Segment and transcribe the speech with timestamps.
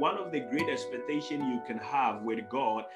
[0.00, 2.86] one of the great expectations you can have with God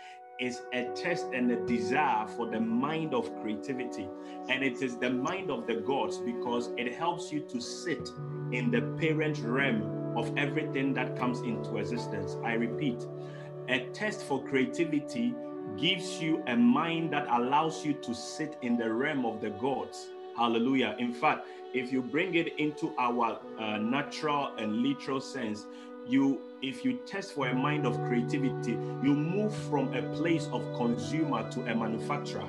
[0.40, 4.08] is a test and a desire for the mind of creativity.
[4.48, 8.08] And it is the mind of the gods because it helps you to sit
[8.52, 12.38] in the parent realm of everything that comes into existence.
[12.42, 13.06] I repeat,
[13.68, 15.34] a test for creativity
[15.76, 20.08] gives you a mind that allows you to sit in the realm of the gods.
[20.38, 20.96] Hallelujah.
[20.98, 25.66] In fact, if you bring it into our uh, natural and literal sense,
[26.06, 30.62] you if you test for a mind of creativity you move from a place of
[30.76, 32.48] consumer to a manufacturer.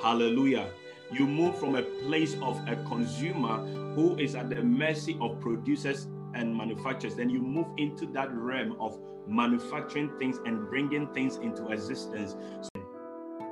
[0.00, 0.68] Hallelujah.
[1.12, 3.58] You move from a place of a consumer
[3.94, 7.14] who is at the mercy of producers and manufacturers.
[7.14, 8.98] Then you move into that realm of
[9.28, 12.34] manufacturing things and bringing things into existence.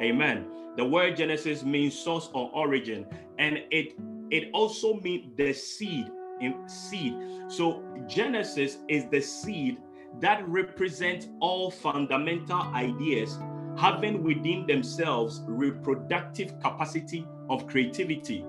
[0.02, 0.46] Amen.
[0.76, 3.06] The word genesis means source or origin
[3.38, 3.94] and it
[4.30, 6.06] it also means the seed
[6.40, 7.14] in seed.
[7.48, 9.78] So Genesis is the seed
[10.20, 13.38] that represents all fundamental ideas
[13.78, 18.40] having within themselves reproductive capacity of creativity.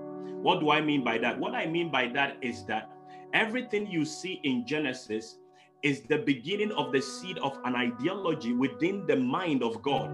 [0.42, 1.40] What do I mean by that?
[1.40, 2.92] What I mean by that is that
[3.34, 5.38] everything you see in Genesis
[5.84, 10.10] is the beginning of the seed of an ideology within the mind of God,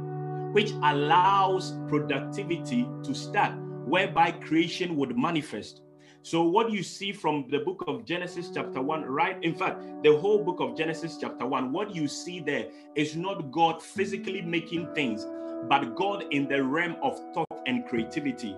[0.53, 3.53] which allows productivity to start,
[3.85, 5.81] whereby creation would manifest.
[6.27, 9.41] So, what you see from the book of Genesis, chapter 1, right?
[9.45, 13.49] In fact, the whole book of Genesis, chapter 1, what you see there is not
[13.49, 15.25] God physically making things,
[15.69, 18.57] but God in the realm of thought and creativity.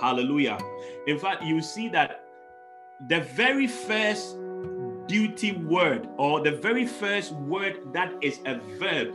[0.00, 0.56] Hallelujah.
[1.06, 2.24] In fact, you see that
[3.10, 4.38] the very first
[5.06, 9.10] duty word, or the very first word that is a verb,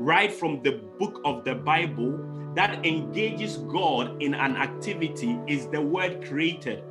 [0.00, 2.18] right from the book of the Bible,
[2.56, 6.82] that engages God in an activity is the word created.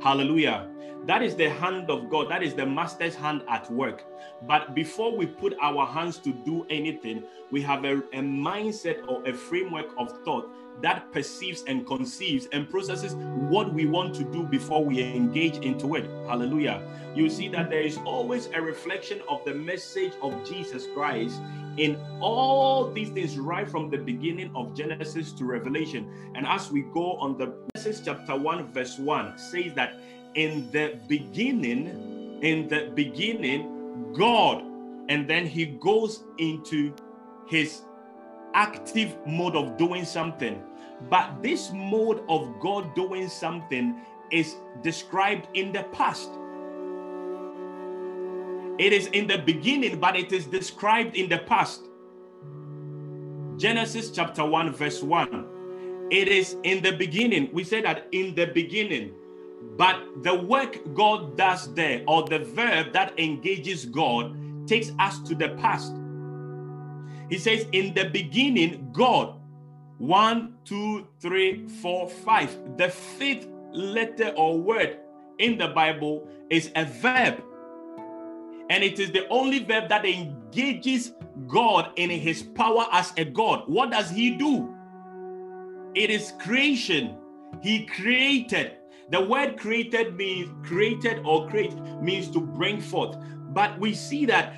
[0.00, 0.68] Hallelujah.
[1.06, 2.30] That is the hand of God.
[2.30, 4.04] That is the master's hand at work.
[4.42, 9.26] But before we put our hands to do anything, we have a, a, mindset or
[9.26, 10.50] a framework of thought
[10.82, 13.14] that perceives and conceives and processes
[13.50, 16.04] what we want to do before we engage into it.
[16.26, 16.82] Hallelujah.
[17.14, 21.40] You see that there is always a reflection of the message of Jesus Christ
[21.76, 26.32] in all these things right from the beginning of Genesis to Revelation.
[26.34, 30.00] And as we go on the Genesis chapter 1 verse 1 says that
[30.34, 34.62] in the beginning in the beginning God
[35.08, 36.92] and then he goes into
[37.48, 37.82] his
[38.54, 40.62] active mode of doing something.
[41.10, 44.00] But this mode of God doing something
[44.30, 46.30] is described in the past.
[48.78, 51.82] It is in the beginning, but it is described in the past.
[53.56, 55.46] Genesis chapter 1, verse 1.
[56.10, 57.50] It is in the beginning.
[57.52, 59.14] We say that in the beginning.
[59.76, 64.36] But the work God does there, or the verb that engages God,
[64.68, 65.92] takes us to the past.
[67.30, 69.37] He says, In the beginning, God.
[69.98, 72.56] One, two, three, four, five.
[72.76, 74.98] The fifth letter or word
[75.38, 77.42] in the Bible is a verb.
[78.70, 81.12] And it is the only verb that engages
[81.46, 83.64] God in his power as a God.
[83.66, 84.74] What does he do?
[85.94, 87.16] It is creation.
[87.60, 88.76] He created.
[89.10, 93.16] The word created means created or create means to bring forth.
[93.52, 94.54] But we see that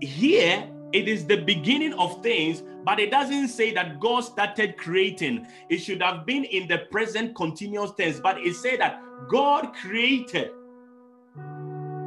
[0.00, 5.46] here it is the beginning of things, but it doesn't say that God started creating.
[5.68, 10.50] It should have been in the present continuous tense, but it said that God created.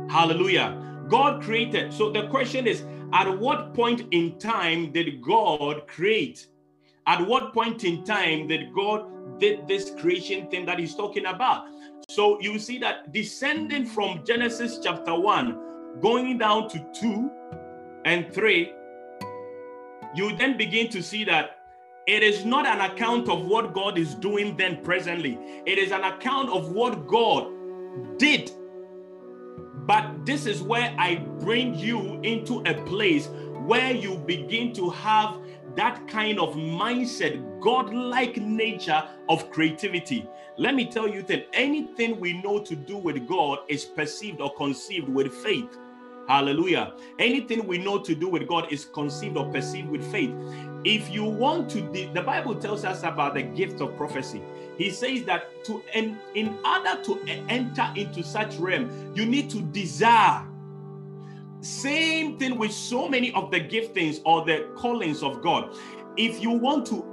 [0.10, 1.06] Hallelujah.
[1.08, 1.94] God created.
[1.94, 2.84] So the question is
[3.14, 6.48] at what point in time did God create?
[7.06, 11.66] At what point in time did God did this creation thing that he's talking about?
[12.10, 17.32] So you see that descending from Genesis chapter 1 going down to 2
[18.06, 18.74] and 3
[20.14, 21.58] you then begin to see that
[22.08, 25.38] it is not an account of what God is doing then presently.
[25.66, 27.48] It is an account of what God
[28.18, 28.52] did
[29.86, 33.28] but this is where I bring you into a place
[33.66, 35.38] where you begin to have
[35.76, 40.28] that kind of mindset, God like nature of creativity.
[40.58, 44.54] Let me tell you that anything we know to do with God is perceived or
[44.56, 45.78] conceived with faith.
[46.28, 46.94] Hallelujah.
[47.20, 50.32] Anything we know to do with God is conceived or perceived with faith.
[50.84, 51.82] If you want to,
[52.14, 54.42] the Bible tells us about the gift of prophecy.
[54.78, 57.20] He says that to in, in order to
[57.50, 60.48] enter into such realm, you need to desire.
[61.60, 65.78] Same thing with so many of the giftings or the callings of God.
[66.18, 67.06] If you want to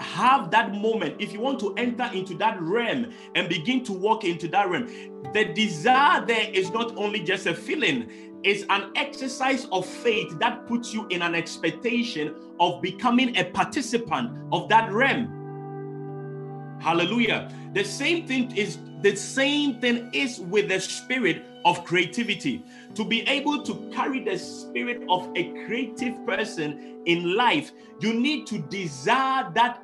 [0.00, 4.24] have that moment, if you want to enter into that realm and begin to walk
[4.24, 4.86] into that realm,
[5.32, 10.66] the desire there is not only just a feeling, it's an exercise of faith that
[10.66, 16.78] puts you in an expectation of becoming a participant of that realm.
[16.80, 17.50] Hallelujah.
[17.72, 22.64] The same thing is the same thing is with the spirit of creativity.
[22.94, 28.46] To be able to carry the spirit of a creative person in life, you need
[28.48, 29.82] to desire that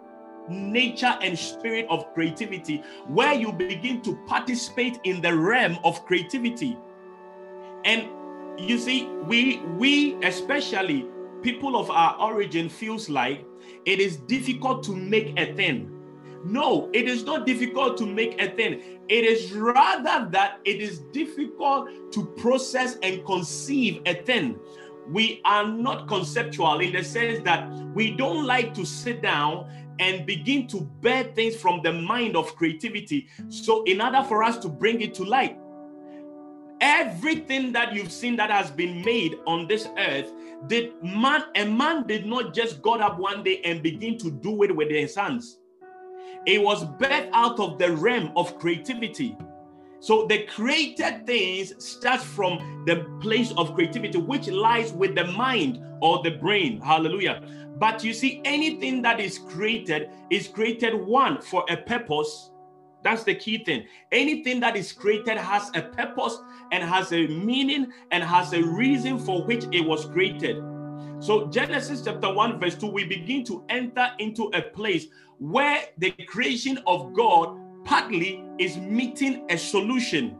[0.48, 6.76] nature and spirit of creativity where you begin to participate in the realm of creativity.
[7.84, 8.08] And
[8.58, 11.06] you see, we we especially
[11.42, 13.46] people of our origin feels like
[13.86, 15.96] it is difficult to make a thing.
[16.44, 19.00] No, it is not difficult to make a thing.
[19.08, 24.58] It is rather that it is difficult to process and conceive a thing.
[25.08, 29.68] We are not conceptual in the sense that we don't like to sit down
[29.98, 33.28] and begin to bear things from the mind of creativity.
[33.48, 35.58] So, in order for us to bring it to light,
[36.80, 40.32] everything that you've seen that has been made on this earth
[40.66, 44.62] did man a man did not just got up one day and begin to do
[44.62, 45.58] it with his hands.
[46.46, 49.36] It was birthed out of the realm of creativity.
[50.00, 55.82] So the created things starts from the place of creativity which lies with the mind
[56.00, 56.80] or the brain.
[56.80, 57.42] Hallelujah.
[57.78, 62.50] But you see anything that is created is created one for a purpose.
[63.02, 63.86] That's the key thing.
[64.10, 66.38] Anything that is created has a purpose
[66.72, 70.62] and has a meaning and has a reason for which it was created.
[71.18, 75.06] So, Genesis chapter 1, verse 2, we begin to enter into a place
[75.38, 80.36] where the creation of God partly is meeting a solution.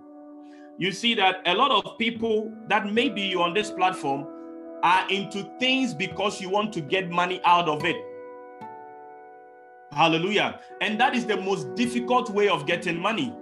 [0.78, 4.26] You see that a lot of people that maybe you on this platform
[4.82, 7.96] are into things because you want to get money out of it.
[9.92, 10.60] Hallelujah.
[10.80, 13.34] And that is the most difficult way of getting money.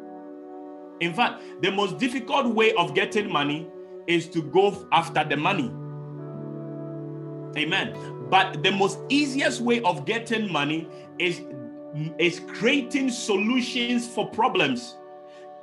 [1.00, 3.68] In fact, the most difficult way of getting money
[4.06, 5.70] is to go after the money.
[7.56, 7.94] Amen.
[8.30, 11.40] But the most easiest way of getting money is,
[12.18, 14.96] is creating solutions for problems.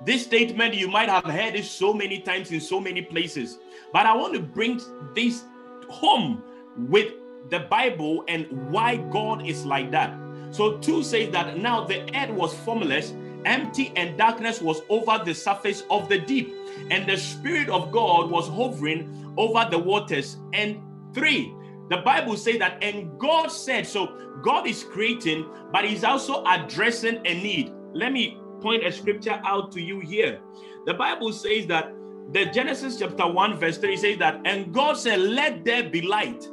[0.04, 3.60] This statement, you might have heard it so many times in so many places.
[3.94, 4.82] But I want to bring
[5.14, 5.44] this
[5.90, 6.44] home
[6.78, 7.14] with
[7.50, 10.18] the Bible and why God is like that.
[10.52, 13.14] So 2 says that now the earth was formless,
[13.46, 16.54] empty, and darkness was over the surface of the deep,
[16.92, 20.38] and the Spirit of God was hovering over the waters.
[20.54, 20.82] And
[21.14, 21.54] 3,
[21.90, 27.18] the Bible says that, and God said, so God is creating, but He's also addressing
[27.26, 27.72] a need.
[27.94, 30.40] Let me point a scripture out to you here.
[30.86, 31.94] The Bible says that
[32.32, 36.50] the Genesis chapter 1, verse 3 says that, and God said, Let there be light,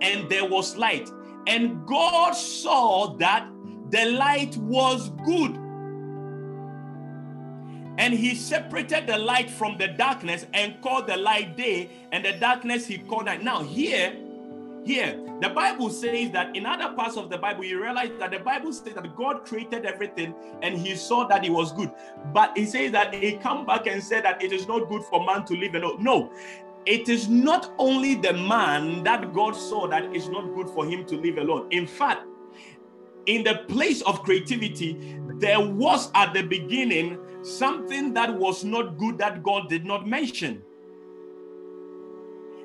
[0.00, 1.10] and there was light.
[1.46, 3.48] And God saw that
[3.90, 5.58] the light was good.
[8.02, 12.32] And he separated the light from the darkness and called the light day, and the
[12.32, 13.44] darkness he called night.
[13.44, 14.16] Now, here,
[14.84, 18.40] here, the Bible says that in other parts of the Bible, you realize that the
[18.40, 21.92] Bible says that God created everything and he saw that it was good.
[22.32, 25.24] But he says that he come back and said that it is not good for
[25.24, 26.02] man to live alone.
[26.02, 26.32] No,
[26.86, 31.04] it is not only the man that God saw that it's not good for him
[31.06, 31.68] to live alone.
[31.70, 32.26] In fact,
[33.26, 39.18] in the place of creativity, there was at the beginning something that was not good
[39.18, 40.62] that God did not mention.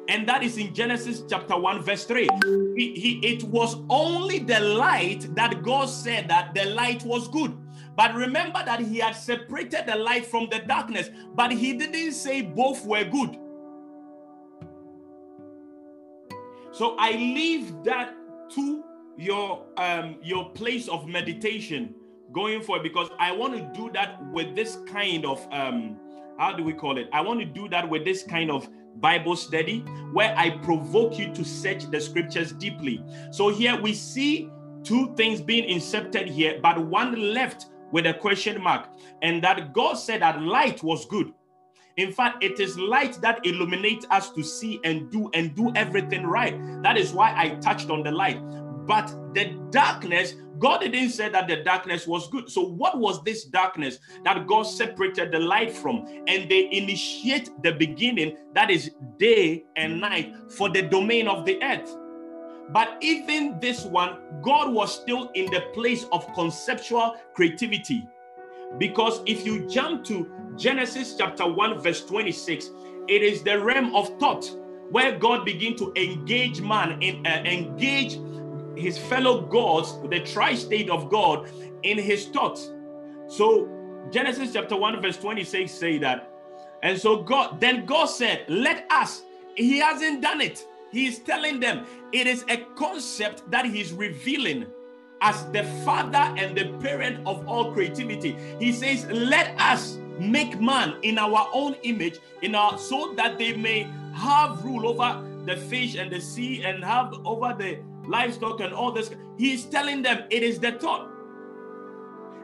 [0.09, 2.29] And that is in Genesis chapter 1, verse 3.
[2.77, 7.57] He, he, it was only the light that God said that the light was good.
[7.98, 12.41] But remember that he had separated the light from the darkness, but he didn't say
[12.41, 13.38] both were good.
[16.72, 18.15] So I leave that
[18.51, 18.84] to
[19.17, 21.96] your um your place of meditation
[22.31, 25.98] going for it because I want to do that with this kind of um
[26.38, 27.10] how do we call it?
[27.12, 28.69] I want to do that with this kind of
[29.01, 29.79] Bible study
[30.13, 33.03] where I provoke you to search the scriptures deeply.
[33.31, 34.50] So here we see
[34.84, 38.88] two things being inserted here, but one left with a question mark,
[39.22, 41.34] and that God said that light was good.
[41.98, 46.27] In fact, it is light that illuminates us to see and do and do everything
[46.27, 46.55] right.
[46.84, 48.39] That is why I touched on the light.
[48.88, 52.50] But the darkness, God didn't say that the darkness was good.
[52.50, 56.06] So, what was this darkness that God separated the light from?
[56.27, 61.62] And they initiate the beginning, that is day and night, for the domain of the
[61.62, 61.96] earth.
[62.70, 68.08] But even this one, God was still in the place of conceptual creativity.
[68.77, 72.72] Because if you jump to Genesis chapter 1, verse 26,
[73.08, 74.51] it is the realm of thought
[74.91, 78.17] where God began to engage man in uh, engage
[78.77, 81.50] his fellow gods, the tri-state of God,
[81.84, 82.72] in his thoughts.
[83.27, 83.69] So
[84.12, 86.31] Genesis chapter 1, verse 26 say that.
[86.84, 89.24] And so God, then God said, Let us.
[89.55, 90.65] He hasn't done it.
[90.91, 94.65] He's telling them it is a concept that he's revealing
[95.22, 98.38] as the father and the parent of all creativity.
[98.60, 103.55] He says, Let us make man in our own image, in our so that they
[103.55, 108.73] may have rule over the fish and the sea and have over the livestock and
[108.73, 109.11] all this.
[109.37, 111.09] He's telling them it is the thought.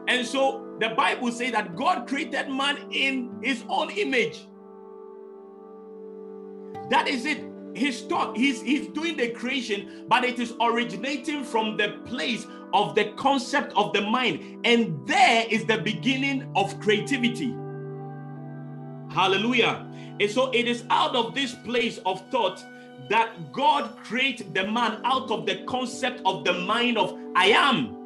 [0.08, 4.46] And so the Bible says that God created man in his own image.
[6.90, 7.44] That is it.
[7.74, 12.94] His thought, he's, he's doing the creation, but it is originating from the place of
[12.94, 14.60] the concept of the mind.
[14.64, 17.52] And there is the beginning of creativity.
[19.10, 19.90] Hallelujah.
[20.20, 22.64] And so it is out of this place of thought
[23.08, 27.96] that God creates the man out of the concept of the mind of I am.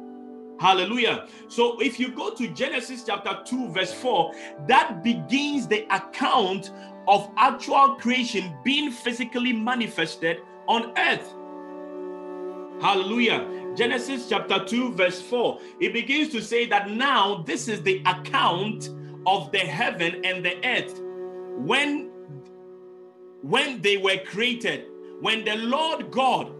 [0.59, 1.27] Hallelujah.
[1.47, 4.33] So if you go to Genesis chapter 2, verse 4,
[4.67, 6.71] that begins the account
[7.07, 11.33] of actual creation being physically manifested on earth.
[12.81, 13.47] Hallelujah.
[13.75, 18.89] Genesis chapter 2, verse 4, it begins to say that now this is the account
[19.25, 21.01] of the heaven and the earth
[21.59, 22.09] when
[23.41, 24.85] when they were created
[25.21, 26.51] when the lord god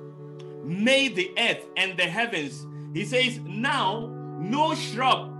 [0.64, 4.08] made the earth and the heavens he says now
[4.40, 5.36] no shrub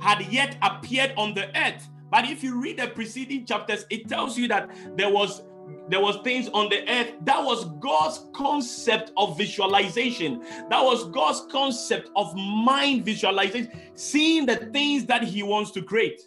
[0.00, 1.88] had yet appeared on the earth.
[2.10, 5.42] But if you read the preceding chapters it tells you that there was
[5.88, 7.12] there was things on the earth.
[7.24, 10.40] That was god's concept of visualization.
[10.68, 16.22] That was god's concept of mind visualization seeing the things that he wants to create.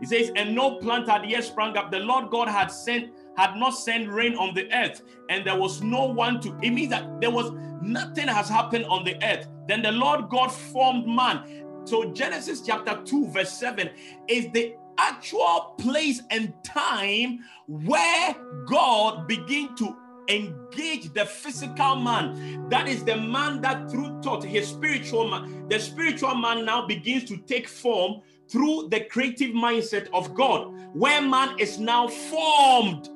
[0.00, 1.92] He says, and no plant had yet sprung up.
[1.92, 5.82] The Lord God had sent, had not sent rain on the earth, and there was
[5.82, 6.56] no one to.
[6.62, 9.46] It means that there was nothing has happened on the earth.
[9.68, 11.64] Then the Lord God formed man.
[11.84, 13.90] So Genesis chapter 2, verse 7
[14.28, 18.36] is the actual place and time where
[18.66, 19.96] God began to
[20.28, 22.68] engage the physical man.
[22.68, 27.24] That is the man that through thought, his spiritual man, the spiritual man now begins
[27.24, 33.08] to take form through the creative mindset of God, where man is now formed.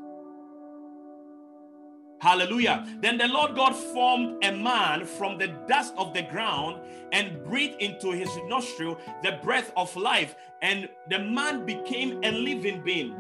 [2.19, 2.87] Hallelujah.
[3.01, 6.81] Then the Lord God formed a man from the dust of the ground
[7.13, 12.83] and breathed into his nostril the breath of life, and the man became a living
[12.83, 13.15] being.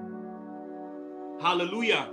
[1.40, 2.08] Hallelujah.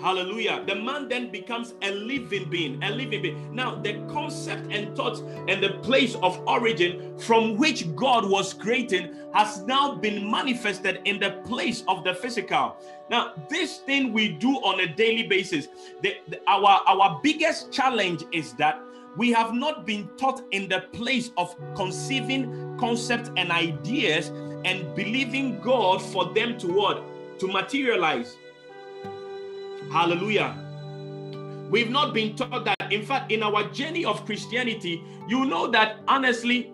[0.00, 0.64] Hallelujah.
[0.66, 3.54] The man then becomes a living being, a living being.
[3.54, 9.14] Now, the concept and thought and the place of origin from which God was creating
[9.34, 12.76] has now been manifested in the place of the physical.
[13.10, 15.68] Now, this thing we do on a daily basis,
[16.02, 18.80] the, the, our, our biggest challenge is that
[19.18, 24.28] we have not been taught in the place of conceiving concepts and ideas
[24.64, 27.02] and believing God for them to what?
[27.40, 28.36] To materialize.
[29.90, 30.56] Hallelujah.
[31.70, 32.92] We've not been taught that.
[32.92, 36.72] In fact, in our journey of Christianity, you know that honestly,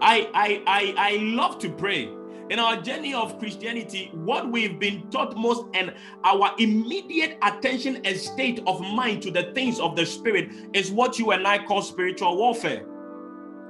[0.00, 2.10] I I I, I love to pray.
[2.50, 8.16] In our journey of Christianity, what we've been taught most and our immediate attention and
[8.16, 11.80] state of mind to the things of the spirit is what you and I call
[11.80, 12.86] spiritual warfare.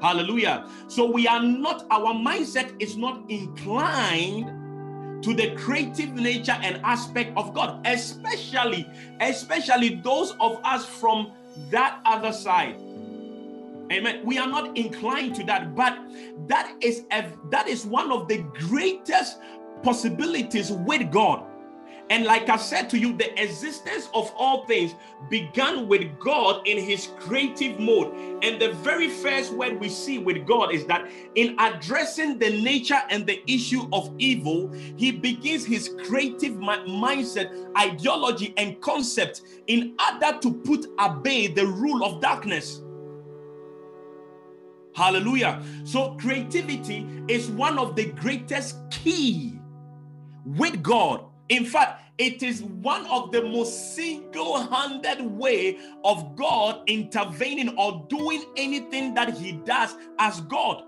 [0.00, 0.66] Hallelujah.
[0.88, 4.50] So we are not, our mindset is not inclined
[5.22, 8.88] to the creative nature and aspect of God, especially,
[9.20, 11.32] especially those of us from
[11.70, 12.76] that other side.
[13.92, 14.24] Amen.
[14.24, 15.98] We are not inclined to that, but
[16.46, 19.38] that is a, that is one of the greatest
[19.82, 21.44] possibilities with God.
[22.10, 24.96] And like I said to you, the existence of all things
[25.28, 28.12] began with God in his creative mode.
[28.42, 33.00] And the very first word we see with God is that in addressing the nature
[33.10, 40.36] and the issue of evil, he begins his creative mindset, ideology, and concept in order
[40.40, 42.82] to put at bay the rule of darkness.
[44.96, 45.62] Hallelujah.
[45.84, 49.60] So creativity is one of the greatest key
[50.44, 57.76] with God in fact, it is one of the most single-handed way of God intervening
[57.76, 60.84] or doing anything that he does as God.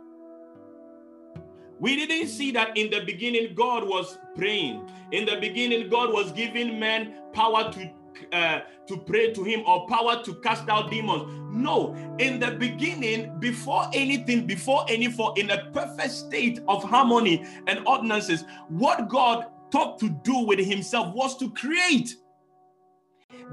[1.80, 4.88] We didn't see that in the beginning God was praying.
[5.10, 7.90] In the beginning God was giving men power to
[8.32, 11.24] uh, to pray to him or power to cast out demons.
[11.50, 17.44] No, in the beginning, before anything, before any for in a perfect state of harmony
[17.66, 22.14] and ordinances, what God thought to do with himself was to create.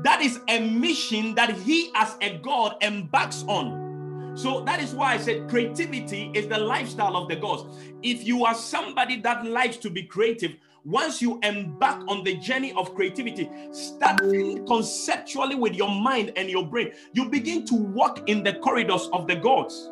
[0.03, 4.33] That is a mission that he, as a God, embarks on.
[4.35, 7.63] So that is why I said creativity is the lifestyle of the gods.
[8.03, 12.71] If you are somebody that likes to be creative, once you embark on the journey
[12.73, 18.43] of creativity, starting conceptually with your mind and your brain, you begin to walk in
[18.43, 19.91] the corridors of the gods.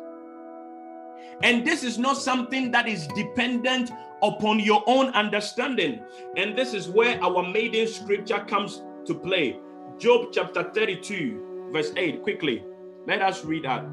[1.42, 3.90] And this is not something that is dependent
[4.22, 6.00] upon your own understanding.
[6.36, 9.58] And this is where our maiden scripture comes to play.
[9.98, 12.22] Job chapter 32, verse 8.
[12.22, 12.64] Quickly,
[13.06, 13.84] let us read that.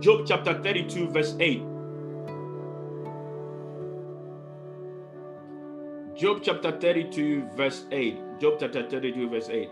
[0.00, 1.62] Job chapter 32, verse 8.
[6.16, 8.18] Job chapter 32, verse 8.
[8.40, 9.70] Job chapter 32, verse 8.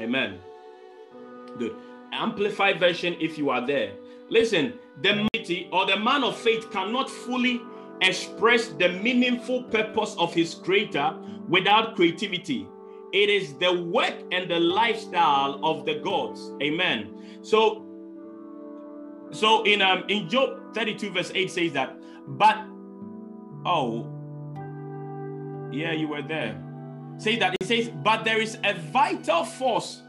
[0.00, 0.40] Amen.
[1.58, 1.76] Good.
[2.12, 3.92] Amplified version if you are there.
[4.28, 7.60] Listen, the mighty or the man of faith cannot fully
[8.00, 11.16] express the meaningful purpose of his creator
[11.48, 12.68] without creativity.
[13.12, 16.50] It is the work and the lifestyle of the gods.
[16.62, 17.40] Amen.
[17.42, 17.86] So,
[19.30, 22.56] so in um in Job 32 verse 8 says that, but
[23.66, 24.08] oh
[25.72, 26.62] yeah, you were there.
[27.18, 30.02] Say that it says, but there is a vital force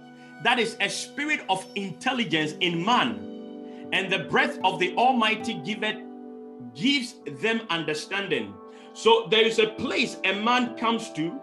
[0.44, 5.98] that is a spirit of intelligence in man, and the breath of the Almighty giveth
[6.76, 8.54] gives them understanding.
[8.94, 11.40] So there is a place a man comes to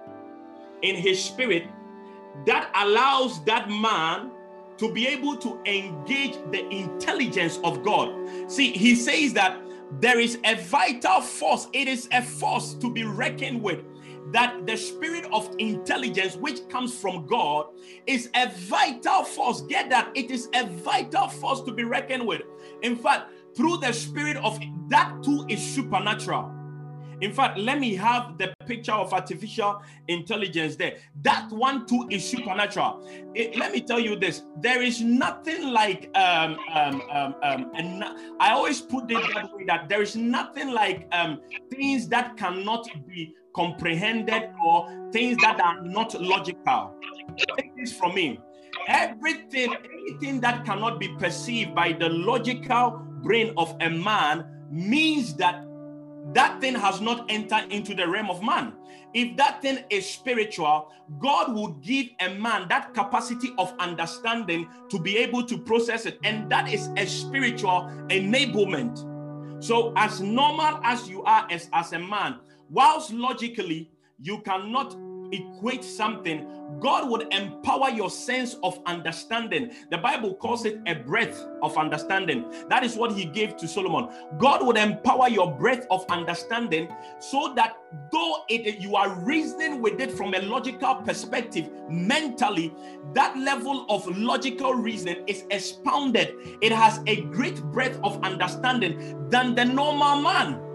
[0.83, 1.65] in his spirit
[2.47, 4.31] that allows that man
[4.79, 8.15] to be able to engage the intelligence of God.
[8.51, 9.61] See, he says that
[10.01, 13.81] there is a vital force, it is a force to be reckoned with
[14.33, 17.67] that the spirit of intelligence which comes from God
[18.07, 19.63] is a vital force.
[19.63, 20.11] Get that?
[20.15, 22.43] It is a vital force to be reckoned with.
[22.83, 24.59] In fact, through the spirit of
[24.89, 26.57] that too is supernatural.
[27.21, 30.99] In fact, let me have the picture of artificial intelligence there.
[31.23, 33.07] That one too is supernatural.
[33.35, 38.05] It, let me tell you this: there is nothing like um, um, um, um, and
[38.41, 42.89] I always put it that way that there is nothing like um, things that cannot
[43.07, 46.95] be comprehended or things that are not logical.
[47.59, 48.41] Take this from me.
[48.89, 55.67] Everything, anything that cannot be perceived by the logical brain of a man means that
[56.33, 58.75] that thing has not entered into the realm of man.
[59.13, 64.99] If that thing is spiritual, God would give a man that capacity of understanding to
[65.01, 66.19] be able to process it.
[66.23, 69.07] And that is a spiritual enablement.
[69.63, 72.37] So, as normal as you are as, as a man,
[72.71, 74.97] whilst logically you cannot
[75.33, 76.47] equate something,
[76.81, 79.73] God would empower your sense of understanding.
[79.91, 82.53] The Bible calls it a breath of understanding.
[82.69, 84.09] That is what he gave to Solomon.
[84.39, 87.77] God would empower your breath of understanding so that
[88.13, 92.73] though it, you are reasoning with it from a logical perspective, mentally,
[93.15, 96.35] that level of logical reasoning is expounded.
[96.61, 100.70] It has a great breadth of understanding than the normal man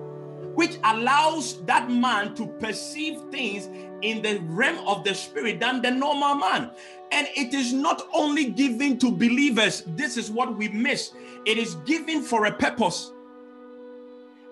[0.55, 3.67] which allows that man to perceive things
[4.01, 6.71] in the realm of the spirit than the normal man.
[7.11, 11.11] And it is not only given to believers, this is what we miss.
[11.45, 13.11] It is given for a purpose.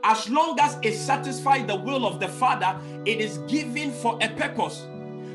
[0.04, 4.30] As long as it satisfies the will of the Father, it is given for a
[4.30, 4.86] purpose.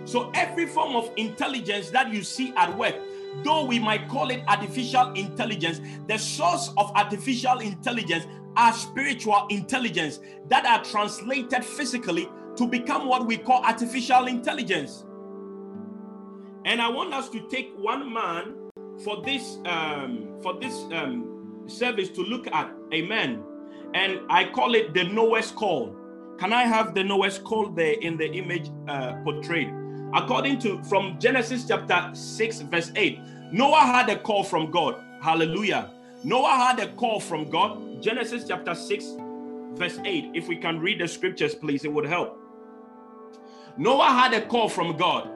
[0.04, 2.94] So every form of intelligence that you see at work,
[3.44, 10.20] though we might call it artificial intelligence, the source of artificial intelligence are spiritual intelligence
[10.48, 15.04] that are translated physically to become what we call artificial intelligence.
[16.64, 18.54] And I want us to take one man
[19.04, 22.72] for this um, for this um, service to look at.
[22.92, 23.42] Amen.
[23.94, 25.94] And I call it the Noah's call.
[26.38, 29.72] Can I have the Noah's call there in the image uh, portrayed?
[30.14, 33.20] According to from Genesis chapter 6, verse 8,
[33.52, 34.96] Noah had a call from God.
[35.22, 35.90] Hallelujah.
[36.24, 38.02] Noah had a call from God.
[38.02, 39.04] Genesis chapter 6,
[39.74, 40.30] verse 8.
[40.34, 42.40] If we can read the scriptures, please, it would help.
[43.76, 45.30] Noah had a call from God.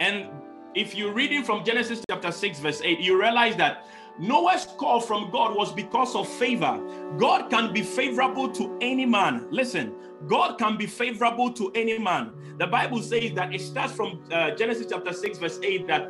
[0.00, 0.28] And
[0.74, 3.86] if you're reading from Genesis chapter 6, verse 8, you realize that
[4.18, 6.80] Noah's call from God was because of favor.
[7.18, 9.46] God can be favorable to any man.
[9.50, 9.94] Listen,
[10.26, 12.32] God can be favorable to any man.
[12.58, 16.08] The Bible says that it starts from uh, Genesis chapter 6, verse 8, that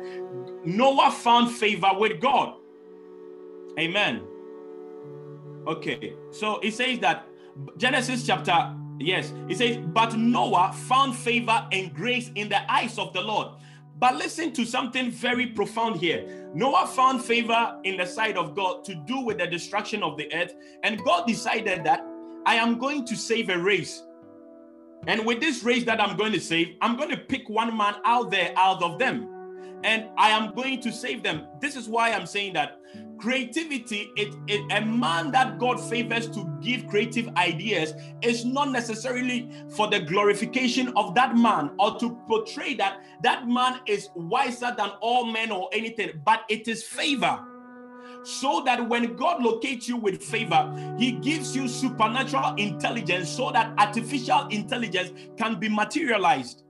[0.63, 2.55] Noah found favor with God.
[3.79, 4.23] Amen.
[5.67, 7.27] Okay, so it says that
[7.77, 13.13] Genesis chapter, yes, it says, but Noah found favor and grace in the eyes of
[13.13, 13.47] the Lord.
[13.97, 16.51] But listen to something very profound here.
[16.53, 20.31] Noah found favor in the sight of God to do with the destruction of the
[20.33, 22.05] earth, and God decided that
[22.45, 24.03] I am going to save a race.
[25.07, 27.95] And with this race that I'm going to save, I'm going to pick one man
[28.05, 29.29] out there out of them.
[29.83, 31.45] And I am going to save them.
[31.61, 32.79] This is why I'm saying that
[33.19, 39.49] creativity, it, it, a man that God favors to give creative ideas is not necessarily
[39.69, 44.89] for the glorification of that man or to portray that that man is wiser than
[45.01, 47.39] all men or anything, but it is favor
[48.25, 53.73] so that when God locates you with favor, He gives you supernatural intelligence so that
[53.77, 56.63] artificial intelligence can be materialized.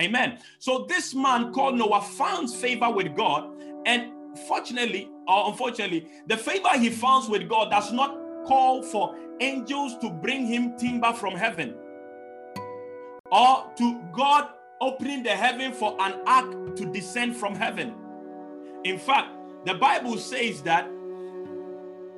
[0.00, 0.38] Amen.
[0.58, 3.50] So this man called Noah found favor with God,
[3.86, 4.12] and
[4.46, 10.10] fortunately or unfortunately, the favor he found with God does not call for angels to
[10.10, 11.74] bring him timber from heaven
[13.30, 14.48] or to God
[14.80, 17.94] opening the heaven for an ark to descend from heaven.
[18.84, 19.35] In fact,
[19.66, 20.88] the Bible says that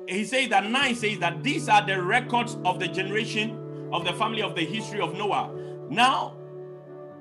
[0.07, 4.13] he says that 9 says that these are the records of the generation of the
[4.13, 5.51] family of the history of Noah.
[5.89, 6.37] Now,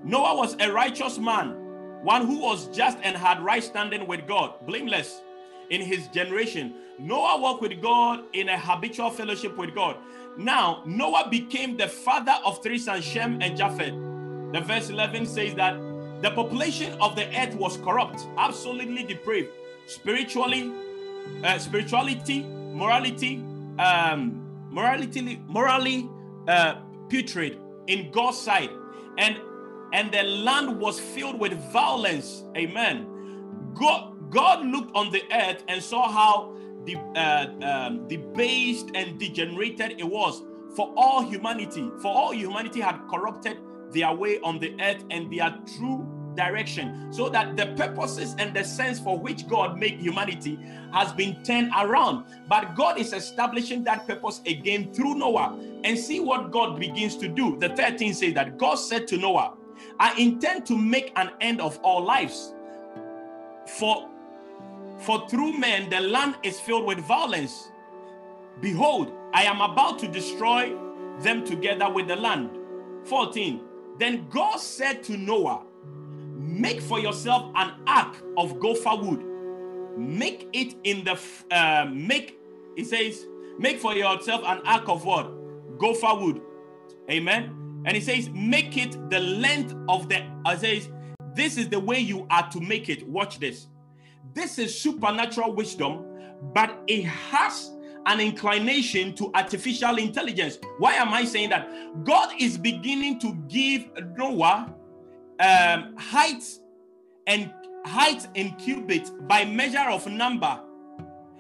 [0.04, 1.54] Noah was a righteous man,
[2.02, 5.22] one who was just and had right standing with God, blameless
[5.70, 6.74] in his generation.
[6.98, 9.96] Noah walked with God in a habitual fellowship with God.
[10.36, 13.94] Now, Noah became the father of three sons, Shem and Japheth.
[14.52, 15.74] The verse 11 says that
[16.20, 19.48] the population of the earth was corrupt, absolutely depraved
[19.88, 20.70] spiritually,
[21.42, 23.42] uh, spirituality, morality,
[23.79, 26.09] um, morality, morally
[26.46, 26.77] uh,
[27.09, 28.70] putrid in God's sight,
[29.16, 29.37] and
[29.92, 32.44] and the land was filled with violence.
[32.57, 33.07] Amen.
[33.72, 39.98] God, God looked on the earth and saw how the, uh, um, debased and degenerated
[39.98, 40.42] it was
[40.77, 41.90] for all humanity.
[42.03, 43.57] For all humanity had corrupted
[43.90, 46.07] their way on the earth, and their true
[46.38, 50.59] direction so that the purposes and the sense for which God made humanity
[50.92, 52.24] has been turned around.
[52.48, 55.59] But God is establishing that purpose again through Noah.
[55.85, 57.59] And see what God begins to do.
[57.59, 59.55] The 13 says that God said to Noah,
[60.01, 62.55] I intend to make an end of all lives.
[63.79, 64.09] For,
[64.98, 67.68] for through men the land is filled with violence.
[68.61, 70.74] Behold, I am about to destroy
[71.20, 72.51] them together with the land.
[73.05, 73.61] 14.
[73.98, 75.62] Then God said to Noah,
[76.58, 79.24] Make for yourself an ark of gopher wood.
[79.96, 81.16] Make it in the
[81.52, 82.36] uh, make.
[82.76, 83.26] He says,
[83.60, 85.30] make for yourself an ark of what?
[85.78, 86.40] Gopher wood.
[87.08, 87.82] Amen.
[87.86, 90.24] And he says, make it the length of the.
[90.44, 90.90] Uh, says,
[91.34, 93.06] this is the way you are to make it.
[93.06, 93.68] Watch this.
[94.34, 96.04] This is supernatural wisdom,
[96.52, 97.70] but it has
[98.06, 100.58] an inclination to artificial intelligence.
[100.78, 101.68] Why am I saying that?
[102.04, 104.74] God is beginning to give Noah
[105.40, 106.44] um, height
[107.27, 107.53] and
[107.85, 110.61] height in cubits by measure of number.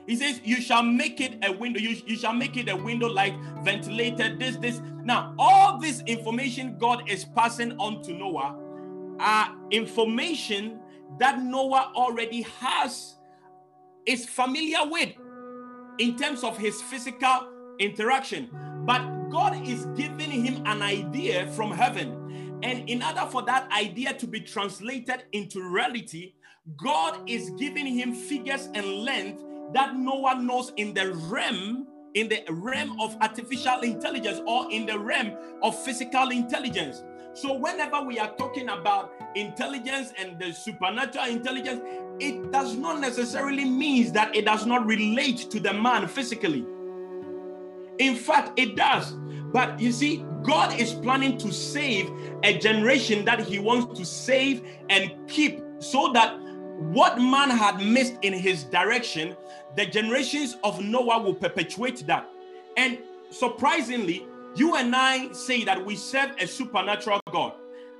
[0.06, 3.08] He says, You shall make it a window, you, you shall make it a window
[3.08, 4.80] like ventilated, this, this.
[5.04, 8.56] Now, all this information God is passing on to Noah
[9.20, 10.80] are information
[11.18, 13.16] that Noah already has,
[14.06, 15.10] is familiar with
[15.98, 18.48] in terms of his physical interaction.
[18.86, 22.27] But God is giving him an idea from heaven
[22.62, 26.34] and in order for that idea to be translated into reality,
[26.76, 29.42] God is giving him figures and length
[29.74, 34.86] that no one knows in the realm in the realm of artificial intelligence or in
[34.86, 37.04] the realm of physical intelligence.
[37.34, 41.80] So whenever we are talking about intelligence and the supernatural intelligence,
[42.18, 46.66] it does not necessarily mean that it does not relate to the man physically.
[47.98, 49.12] In fact, it does.
[49.52, 52.10] But you see, God is planning to save
[52.42, 56.38] a generation that He wants to save and keep so that
[56.78, 59.36] what man had missed in his direction,
[59.76, 62.28] the generations of Noah will perpetuate that.
[62.76, 62.98] And
[63.30, 67.54] surprisingly, you and I say that we serve a supernatural God.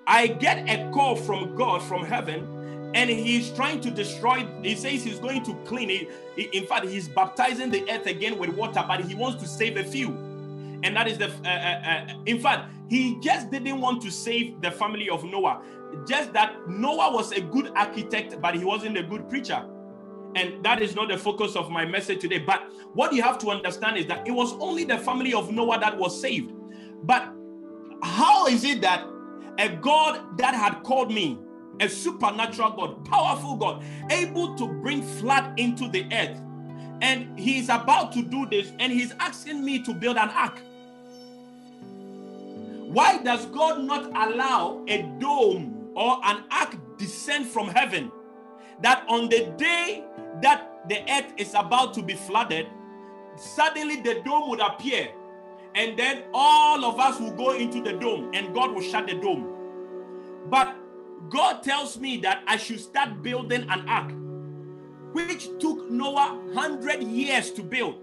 [0.07, 2.58] I get a call from God from heaven,
[2.95, 4.47] and he's trying to destroy.
[4.63, 6.55] He says he's going to clean it.
[6.55, 9.85] In fact, he's baptizing the earth again with water, but he wants to save a
[9.85, 10.17] few
[10.83, 14.61] and that is the uh, uh, uh, in fact he just didn't want to save
[14.61, 15.63] the family of noah
[16.07, 19.65] just that noah was a good architect but he wasn't a good preacher
[20.37, 22.63] and that is not the focus of my message today but
[22.95, 25.97] what you have to understand is that it was only the family of noah that
[25.97, 26.53] was saved
[27.03, 27.33] but
[28.03, 29.05] how is it that
[29.59, 31.39] a god that had called me
[31.81, 36.41] a supernatural god powerful god able to bring flood into the earth.
[37.01, 40.61] And he's about to do this and he's asking me to build an ark.
[42.89, 48.11] Why does God not allow a dome or an ark descend from heaven?
[48.83, 50.05] That on the day
[50.43, 52.67] that the earth is about to be flooded,
[53.37, 55.11] suddenly the dome would appear.
[55.75, 59.15] And then all of us will go into the dome and God will shut the
[59.15, 59.55] dome.
[60.49, 60.75] But
[61.29, 64.13] God tells me that I should start building an ark,
[65.15, 68.03] which took Noah 100 years to build.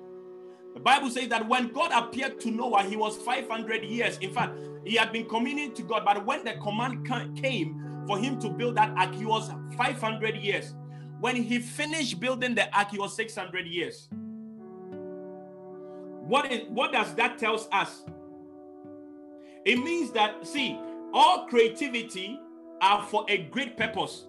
[0.74, 4.18] The Bible says that when God appeared to Noah, he was 500 years.
[4.18, 7.08] In fact, he had been communing to God, but when the command
[7.42, 10.76] came for him to build that ark, he was 500 years.
[11.20, 14.10] When he finished building the ark, he was 600 years.
[16.28, 18.04] What, is, what does that tells us?
[19.64, 20.78] It means that, see,
[21.14, 22.40] all creativity
[22.82, 24.26] are for a great purpose.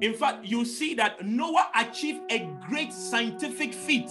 [0.00, 4.10] In fact, you see that Noah achieved a great scientific feat.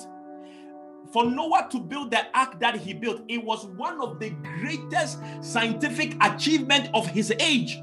[1.11, 5.19] For Noah to build the ark that he built, it was one of the greatest
[5.41, 7.81] scientific achievement of his age.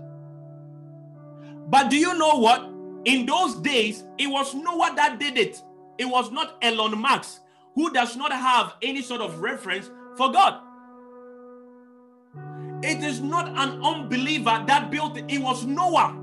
[1.69, 2.71] But do you know what?
[3.05, 5.63] In those days, it was Noah that did it.
[5.99, 7.41] It was not Elon Musk,
[7.75, 10.61] who does not have any sort of reference for God.
[12.85, 16.21] It is not an unbeliever that built it, it was Noah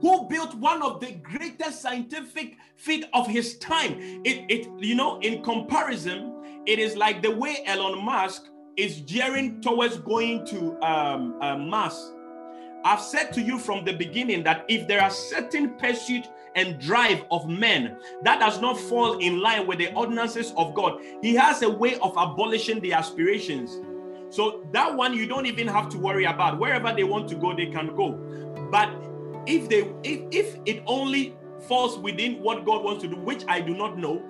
[0.00, 3.96] who built one of the greatest scientific feat of his time.
[4.24, 9.60] It, it, you know, in comparison, it is like the way Elon Musk is gearing
[9.60, 12.12] towards going to um, uh, Mars.
[12.84, 17.24] I've said to you from the beginning that if there are certain pursuit and drive
[17.30, 21.62] of men that does not fall in line with the ordinances of God, He has
[21.62, 23.78] a way of abolishing the aspirations.
[24.32, 26.58] So that one you don't even have to worry about.
[26.58, 28.12] Wherever they want to go, they can go.
[28.70, 28.88] But
[29.46, 31.36] if they if, if it only
[31.68, 34.22] falls within what God wants to do, which I do not know,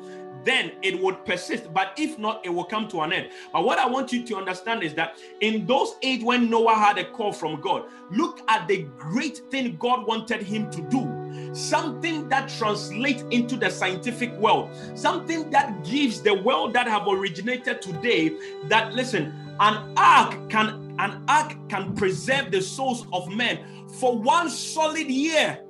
[0.45, 1.73] then it would persist.
[1.73, 3.31] But if not, it will come to an end.
[3.53, 6.99] But what I want you to understand is that in those age when Noah had
[6.99, 11.55] a call from God, look at the great thing God wanted him to do.
[11.55, 17.81] Something that translates into the scientific world, something that gives the world that have originated
[17.81, 18.33] today
[18.65, 23.61] that listen, an ark can an ark can preserve the souls of men
[24.01, 25.61] for one solid year.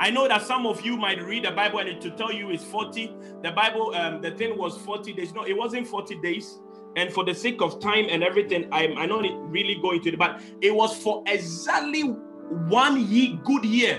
[0.00, 2.64] I know that some of you might read the Bible and to tell you it's
[2.64, 3.14] 40.
[3.42, 5.32] The Bible, um, the thing was 40 days.
[5.32, 6.58] No, it wasn't 40 days.
[6.96, 10.18] And for the sake of time and everything, I'm I not really going to it,
[10.18, 13.98] but it was for exactly one year, good year,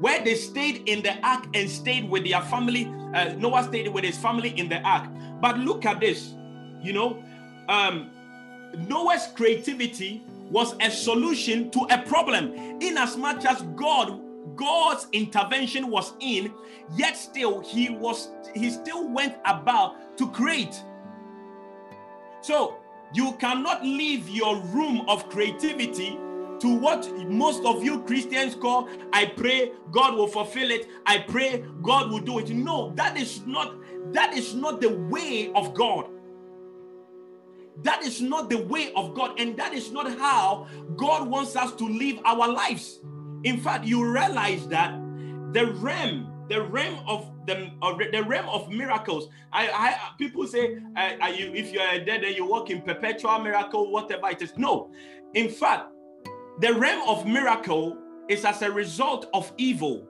[0.00, 2.86] where they stayed in the ark and stayed with their family.
[3.14, 5.08] Uh, Noah stayed with his family in the ark.
[5.40, 6.34] But look at this,
[6.82, 7.22] you know,
[7.68, 8.10] um,
[8.88, 14.20] Noah's creativity was a solution to a problem, in as much as God
[14.56, 16.52] God's intervention was in,
[16.96, 20.82] yet still he was he still went about to create.
[22.42, 22.76] So
[23.14, 26.18] you cannot leave your room of creativity
[26.60, 30.88] to what most of you Christians call I pray God will fulfill it.
[31.06, 32.50] I pray God will do it.
[32.50, 33.74] No, that is not
[34.12, 36.08] that is not the way of God.
[37.82, 41.72] That is not the way of God, and that is not how God wants us
[41.74, 43.00] to live our lives.
[43.42, 44.92] In fact, you realize that
[45.52, 49.28] the realm, the realm of the, uh, the realm of miracles.
[49.52, 53.38] I, I people say, uh, you, if you are dead, then you walk in perpetual
[53.40, 54.56] miracle, whatever it is.
[54.56, 54.90] No,
[55.34, 55.90] in fact,
[56.60, 60.08] the realm of miracle is as a result of evil.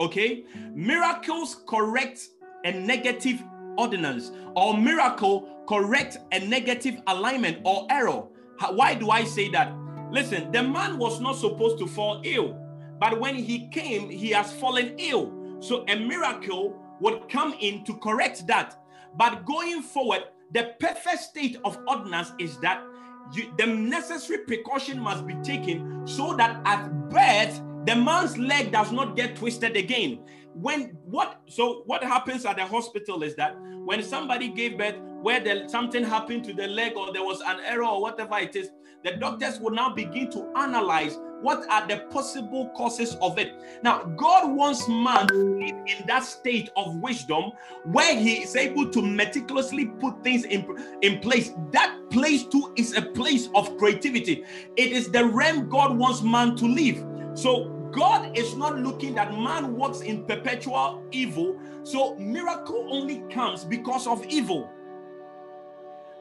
[0.00, 0.44] Okay,
[0.74, 2.28] miracles correct
[2.64, 3.42] a negative
[3.78, 8.24] ordinance, or miracle correct a negative alignment or error.
[8.70, 9.74] Why do I say that?
[10.10, 12.58] Listen, the man was not supposed to fall ill.
[13.00, 15.32] But when he came, he has fallen ill.
[15.60, 18.78] So a miracle would come in to correct that.
[19.16, 22.84] But going forward, the perfect state of ordinance is that
[23.32, 28.92] you, the necessary precaution must be taken so that at birth, the man's leg does
[28.92, 30.20] not get twisted again.
[30.54, 35.40] When what so what happens at the hospital is that when somebody gave birth, where
[35.40, 38.70] the, something happened to the leg or there was an error or whatever it is,
[39.04, 43.52] the doctors will now begin to analyze what are the possible causes of it.
[43.82, 47.50] Now, God wants man to live in that state of wisdom
[47.84, 50.64] where he is able to meticulously put things in,
[51.02, 51.52] in place.
[51.72, 54.44] That place too is a place of creativity.
[54.76, 57.04] It is the realm God wants man to live.
[57.34, 61.58] So God is not looking that man walks in perpetual evil.
[61.84, 64.70] So miracle only comes because of evil.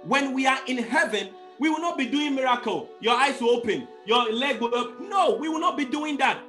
[0.03, 1.29] When we are in heaven,
[1.60, 2.89] we will not be doing miracle.
[2.99, 5.10] Your eyes will open, your leg will open.
[5.10, 6.41] No, we will not be doing that.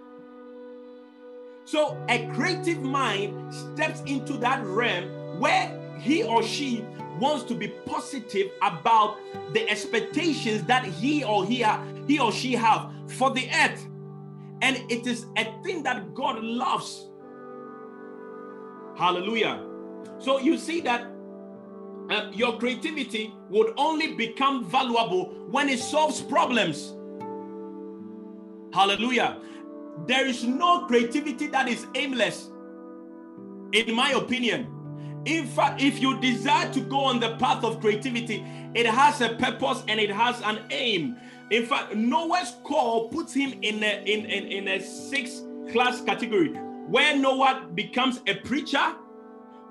[1.65, 6.85] So a creative mind steps into that realm where he or she
[7.21, 9.19] wants to be positive about
[9.53, 11.65] the expectations that he or he,
[12.09, 13.87] he or she have for the earth.
[14.63, 17.09] And it is a thing that God loves.
[18.97, 19.65] Hallelujah.
[20.19, 21.07] So you see that
[22.11, 26.95] uh, your creativity would only become valuable when it solves problems.
[28.73, 29.39] Hallelujah.
[30.07, 32.51] There is no creativity that is aimless,
[33.73, 34.69] in my opinion.
[35.25, 38.45] In fact, if you desire to go on the path of creativity,
[38.75, 41.17] it has a purpose and it has an aim.
[41.51, 46.51] In fact, Noah's call puts him in a in, in, in a sixth class category.
[46.89, 48.95] Where Noah becomes a preacher,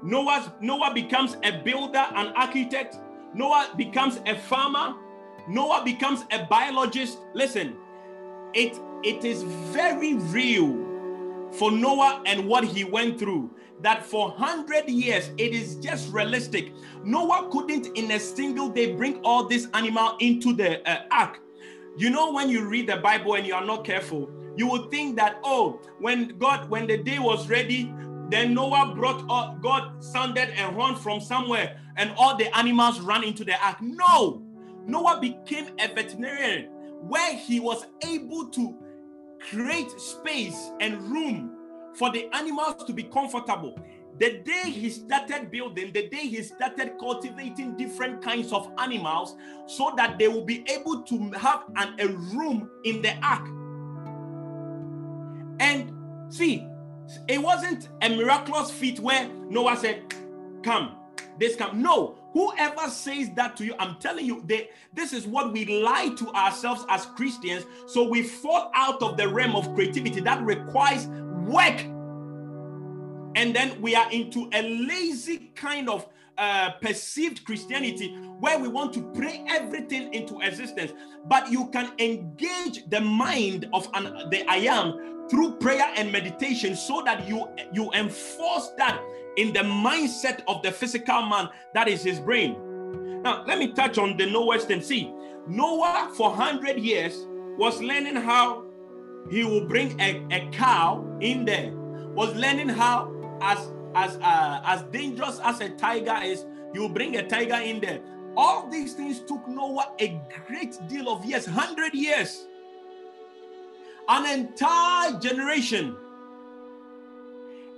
[0.03, 2.97] Noah, Noah becomes a builder, an architect,
[3.33, 4.95] Noah becomes a farmer,
[5.47, 7.19] Noah becomes a biologist.
[7.33, 7.75] Listen,
[8.53, 10.87] it it is very real
[11.51, 16.71] for Noah and what he went through that for 100 years it is just realistic.
[17.03, 21.39] Noah couldn't in a single day bring all this animal into the uh, ark
[21.97, 25.15] you know when you read the bible and you are not careful you would think
[25.15, 27.93] that oh when god when the day was ready
[28.29, 33.23] then noah brought uh, god sounded a horn from somewhere and all the animals ran
[33.23, 34.41] into the ark no
[34.85, 36.65] noah became a veterinarian
[37.01, 38.77] where he was able to
[39.49, 41.51] create space and room
[41.95, 43.77] for the animals to be comfortable.
[44.21, 49.93] The day he started building, the day he started cultivating different kinds of animals so
[49.97, 53.47] that they will be able to have an, a room in the ark.
[55.59, 55.91] And
[56.31, 56.67] see,
[57.27, 60.13] it wasn't a miraculous feat where Noah said,
[60.61, 60.97] Come,
[61.39, 61.81] this come.
[61.81, 66.09] No, Whoever says that to you, I'm telling you, they, this is what we lie
[66.17, 67.65] to ourselves as Christians.
[67.87, 71.83] So we fall out of the realm of creativity that requires work.
[73.35, 78.93] And then we are into a lazy kind of uh, perceived Christianity where we want
[78.93, 80.91] to pray everything into existence.
[81.25, 86.75] But you can engage the mind of an, the I am through prayer and meditation
[86.75, 89.01] so that you, you enforce that
[89.37, 92.55] in the mindset of the physical man that is his brain.
[93.21, 95.13] Now, let me touch on the Noah's and see.
[95.47, 98.65] Noah, for 100 years, was learning how
[99.29, 103.11] he will bring a, a cow in there, was learning how,
[103.41, 107.99] as, as, uh, as dangerous as a tiger is, you bring a tiger in there.
[108.37, 112.45] All these things took Noah a great deal of years, 100 years.
[114.07, 115.95] An entire generation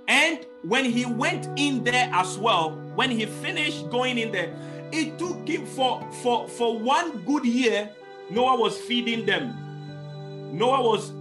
[0.08, 4.54] and when he went in there as well, when he finished going in there,
[4.92, 7.90] it took him for for for one good year.
[8.30, 9.54] Noah was feeding them.
[10.56, 11.12] Noah was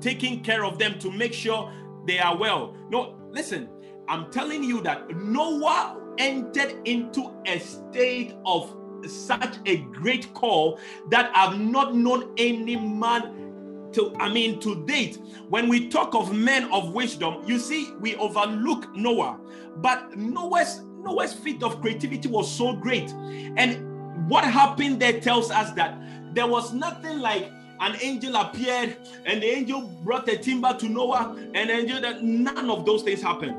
[0.00, 1.72] taking care of them to make sure
[2.06, 2.74] they are well.
[2.90, 3.68] No, listen,
[4.08, 8.74] I'm telling you that Noah entered into a state of
[9.06, 15.18] such a great call that I've not known any man to I mean to date,
[15.48, 19.38] when we talk of men of wisdom, you see, we overlook Noah,
[19.76, 23.10] but Noah's Noah's feat of creativity was so great.
[23.56, 26.00] And what happened there tells us that
[26.34, 31.36] there was nothing like an angel appeared and the angel brought a timber to Noah
[31.54, 33.56] and angel that none of those things happened.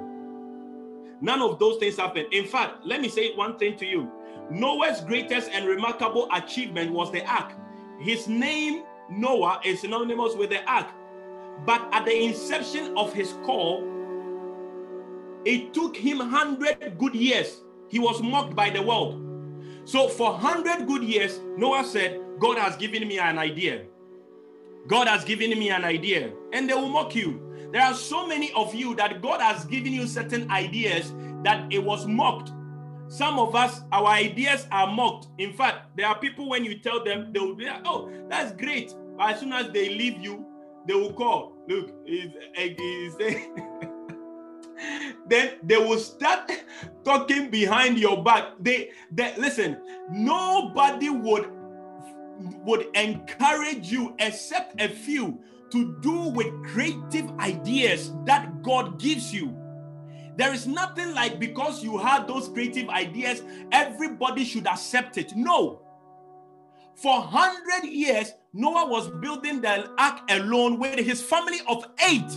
[1.21, 2.27] None of those things happened.
[2.32, 4.12] In fact, let me say one thing to you.
[4.49, 7.51] Noah's greatest and remarkable achievement was the ark.
[7.99, 10.88] His name Noah is synonymous with the ark.
[11.65, 13.84] But at the inception of his call,
[15.45, 17.62] it took him 100 good years.
[17.89, 19.23] He was mocked by the world.
[19.86, 23.86] So for 100 good years, Noah said, God has given me an idea.
[24.88, 26.32] God has given me an idea.
[26.54, 27.69] And they will mock you.
[27.71, 31.84] There are so many of you that God has given you certain ideas that it
[31.84, 32.52] was mocked.
[33.10, 35.28] Some of us, our ideas are mocked.
[35.38, 38.54] In fact, there are people when you tell them, they will be like, oh, that's
[38.54, 38.93] great.
[39.17, 40.45] But as soon as they leave you,
[40.88, 41.54] they will call.
[41.67, 43.15] Look, is
[45.28, 46.52] then they will start
[47.04, 48.54] talking behind your back.
[48.60, 51.50] They, they listen, nobody would
[52.63, 55.39] would encourage you except a few
[55.71, 59.56] to do with creative ideas that God gives you.
[60.38, 65.36] There is nothing like because you had those creative ideas, everybody should accept it.
[65.36, 65.82] No.
[66.95, 72.30] For 100 years, Noah was building the ark alone with his family of eight.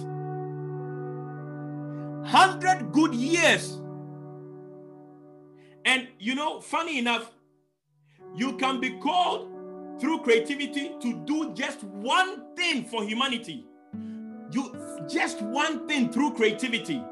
[2.22, 3.80] 100 good years.
[5.84, 7.32] And you know, funny enough,
[8.34, 9.49] you can be called
[10.00, 13.66] through creativity to do just one thing for humanity.
[14.52, 14.76] You
[15.08, 17.02] just one thing through creativity.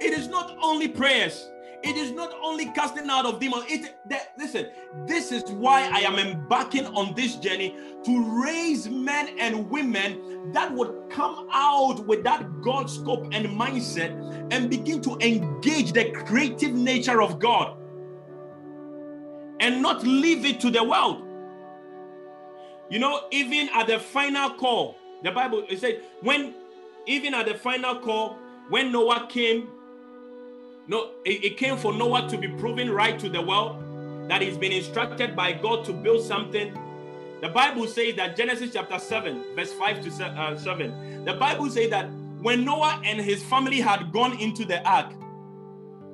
[0.00, 1.50] It is not only prayers.
[1.84, 3.64] It is not only casting out of demons.
[3.68, 4.68] It that, listen,
[5.06, 10.72] this is why I am embarking on this journey to raise men and women that
[10.72, 14.12] would come out with that God scope and mindset
[14.52, 17.76] and begin to engage the creative nature of God.
[19.60, 21.24] and not leave it to the world.
[22.90, 26.54] You know, even at the final call, the Bible it said when
[27.06, 29.68] even at the final call, when Noah came,
[30.86, 33.82] no, it, it came for Noah to be proven right to the world,
[34.28, 36.78] that he's been instructed by God to build something.
[37.40, 41.24] The Bible says that Genesis chapter 7, verse 5 to uh, 7.
[41.24, 42.10] The Bible says that
[42.42, 45.12] when Noah and his family had gone into the ark,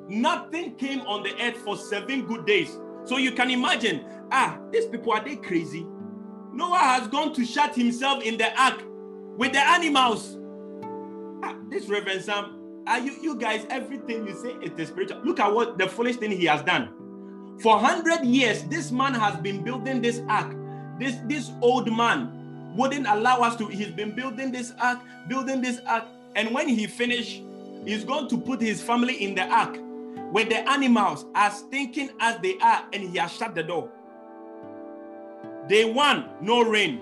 [0.09, 2.79] nothing came on the earth for seven good days.
[3.05, 5.87] So you can imagine, ah, these people are they crazy?
[6.55, 8.83] Noah has gone to shut himself in the ark
[9.37, 10.39] with the animals.
[11.43, 15.21] Ah, this Reverend Sam, are you you guys everything you say it is spiritual?
[15.25, 16.91] Look at what the foolish thing he has done.
[17.61, 20.55] For hundred years, this man has been building this ark.
[21.01, 23.67] This this old man wouldn't allow us to.
[23.67, 26.05] He's been building this ark, building this ark,
[26.37, 27.43] and when he finished,
[27.85, 29.77] he's going to put his family in the ark
[30.33, 33.91] with the animals as thinking as they are, and he has shut the door.
[35.69, 37.01] Day one, no rain.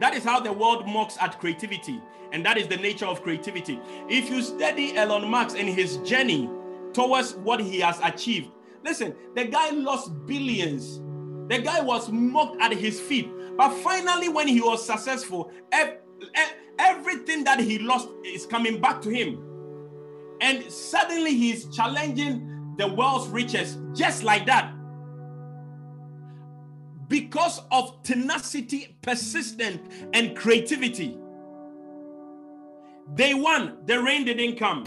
[0.00, 2.00] That is how the world mocks at creativity.
[2.32, 3.78] And that is the nature of creativity.
[4.08, 6.50] If you study Elon Musk and his journey
[6.92, 8.50] towards what he has achieved,
[8.82, 10.98] listen, the guy lost billions.
[11.48, 13.30] The guy was mocked at his feet.
[13.56, 15.52] But finally, when he was successful,
[16.78, 19.40] everything that he lost is coming back to him.
[20.40, 24.74] And suddenly he's challenging the world's riches just like that
[27.08, 29.80] because of tenacity, persistence,
[30.12, 31.18] and creativity.
[33.14, 34.86] Day one, the rain didn't come.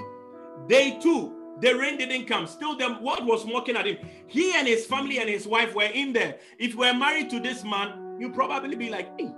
[0.68, 2.48] Day two, the rain didn't come.
[2.48, 3.98] Still, the world was mocking at him.
[4.28, 6.38] He and his family and his wife were in there.
[6.60, 9.32] If you were married to this man, you'd probably be like, hey,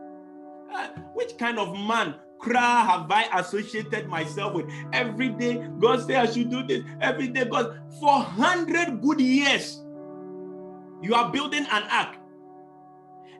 [0.73, 4.69] uh, which kind of man cry have I associated myself with?
[4.93, 6.83] Every day, God say I should do this.
[7.01, 9.83] Every day, God, for hundred good years,
[11.01, 12.15] you are building an ark.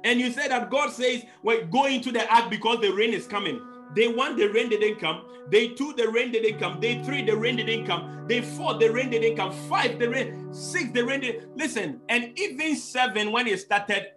[0.03, 3.27] And you say that God says, well, go into the ark because the rain is
[3.27, 3.61] coming.
[3.95, 5.25] Day one, the rain didn't come.
[5.49, 6.79] Day two, the rain didn't come.
[6.79, 8.27] Day three, the rain didn't come.
[8.27, 9.51] Day four, the rain didn't come.
[9.67, 10.53] Five, the rain.
[10.53, 11.57] Six, the rain didn't.
[11.57, 14.07] Listen, and even seven, when it started,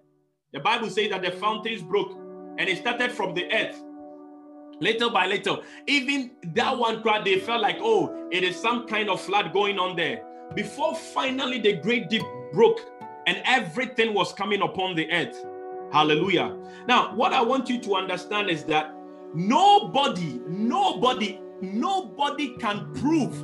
[0.53, 2.13] the Bible says that the fountains broke
[2.59, 3.83] and it started from the earth.
[4.81, 9.09] Little by little, even that one crowd, they felt like, oh, it is some kind
[9.09, 10.25] of flood going on there.
[10.55, 12.81] Before finally the great deep broke
[13.27, 15.43] and everything was coming upon the earth.
[15.93, 16.57] Hallelujah.
[16.89, 18.95] Now, what I want you to understand is that
[19.35, 23.39] nobody, nobody, nobody can prove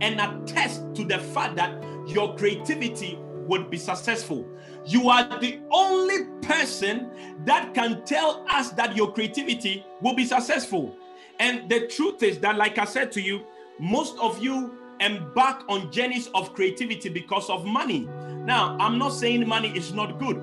[0.00, 3.18] and attest to the fact that your creativity
[3.48, 4.46] would be successful.
[4.86, 7.10] You are the only person
[7.44, 10.96] that can tell us that your creativity will be successful.
[11.40, 13.42] And the truth is that, like I said to you,
[13.80, 18.08] most of you embark on journeys of creativity because of money.
[18.44, 20.36] Now, I'm not saying money is not good,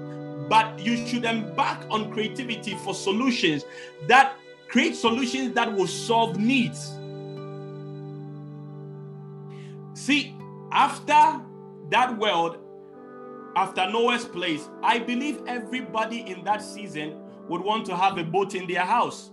[0.49, 3.65] but you should embark on creativity for solutions
[4.07, 4.37] that
[4.67, 6.91] create solutions that will solve needs.
[9.93, 10.35] See,
[10.71, 11.41] after
[11.89, 12.57] that world,
[13.55, 18.55] after Noah's place, I believe everybody in that season would want to have a boat
[18.55, 19.31] in their house.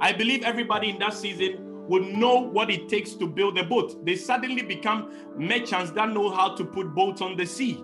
[0.00, 4.04] I believe everybody in that season would know what it takes to build a boat.
[4.04, 7.82] They suddenly become merchants that know how to put boats on the sea.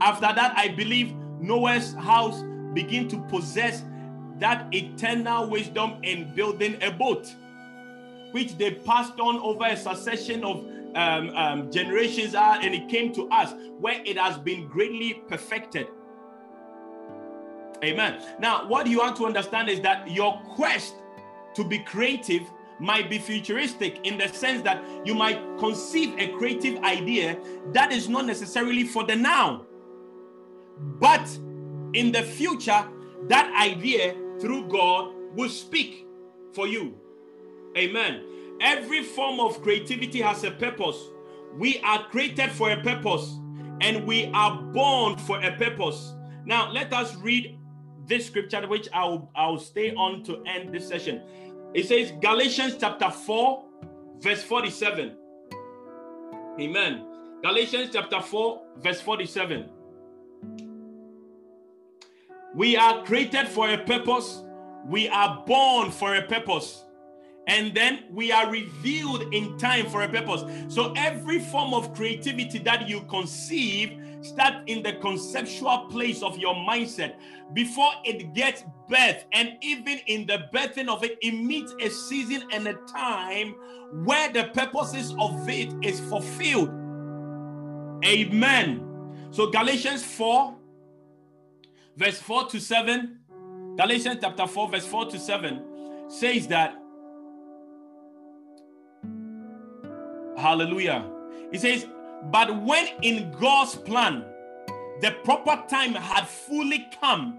[0.00, 2.42] After that, I believe Noah's house
[2.72, 3.82] begin to possess
[4.38, 7.26] that eternal wisdom in building a boat,
[8.32, 13.12] which they passed on over a succession of um, um, generations, are, and it came
[13.12, 15.86] to us where it has been greatly perfected.
[17.84, 18.22] Amen.
[18.38, 20.94] Now, what you want to understand is that your quest
[21.54, 22.42] to be creative
[22.78, 27.38] might be futuristic in the sense that you might conceive a creative idea
[27.72, 29.66] that is not necessarily for the now.
[30.98, 31.26] But
[31.92, 32.86] in the future,
[33.28, 36.06] that idea through God will speak
[36.52, 36.98] for you.
[37.76, 38.22] Amen.
[38.60, 40.98] Every form of creativity has a purpose.
[41.56, 43.38] We are created for a purpose
[43.80, 46.14] and we are born for a purpose.
[46.44, 47.58] Now, let us read
[48.06, 51.22] this scripture, which I'll, I'll stay on to end this session.
[51.74, 53.64] It says, Galatians chapter 4,
[54.18, 55.16] verse 47.
[56.60, 57.06] Amen.
[57.42, 59.70] Galatians chapter 4, verse 47.
[62.54, 64.42] We are created for a purpose.
[64.86, 66.84] We are born for a purpose.
[67.46, 70.44] And then we are revealed in time for a purpose.
[70.68, 76.54] So every form of creativity that you conceive start in the conceptual place of your
[76.54, 77.14] mindset
[77.54, 82.42] before it gets birth and even in the birthing of it it meets a season
[82.52, 83.54] and a time
[84.04, 86.68] where the purposes of it is fulfilled
[88.04, 88.90] amen
[89.32, 90.56] So Galatians 4,
[92.00, 93.18] verse 4 to 7,
[93.76, 95.62] Galatians chapter 4, verse 4 to 7
[96.08, 96.74] says that,
[100.38, 101.04] hallelujah.
[101.52, 101.86] He says,
[102.32, 104.24] but when in God's plan,
[105.02, 107.38] the proper time had fully come,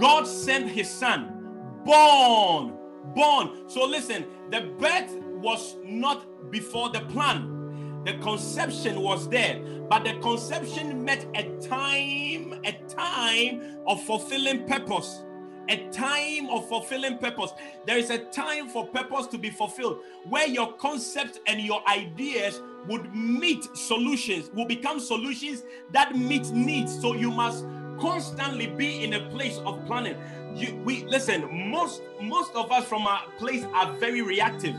[0.00, 2.76] God sent his son, born,
[3.14, 3.68] born.
[3.68, 7.59] So listen, the birth was not before the plan.
[8.04, 15.22] The conception was there, but the conception met a time, a time of fulfilling purpose.
[15.68, 17.52] A time of fulfilling purpose.
[17.86, 22.60] There is a time for purpose to be fulfilled where your concepts and your ideas
[22.88, 26.98] would meet solutions, will become solutions that meet needs.
[27.00, 27.66] So you must
[28.00, 30.16] constantly be in a place of planning.
[30.54, 31.70] You, we listen.
[31.70, 34.74] Most most of us from our place are very reactive.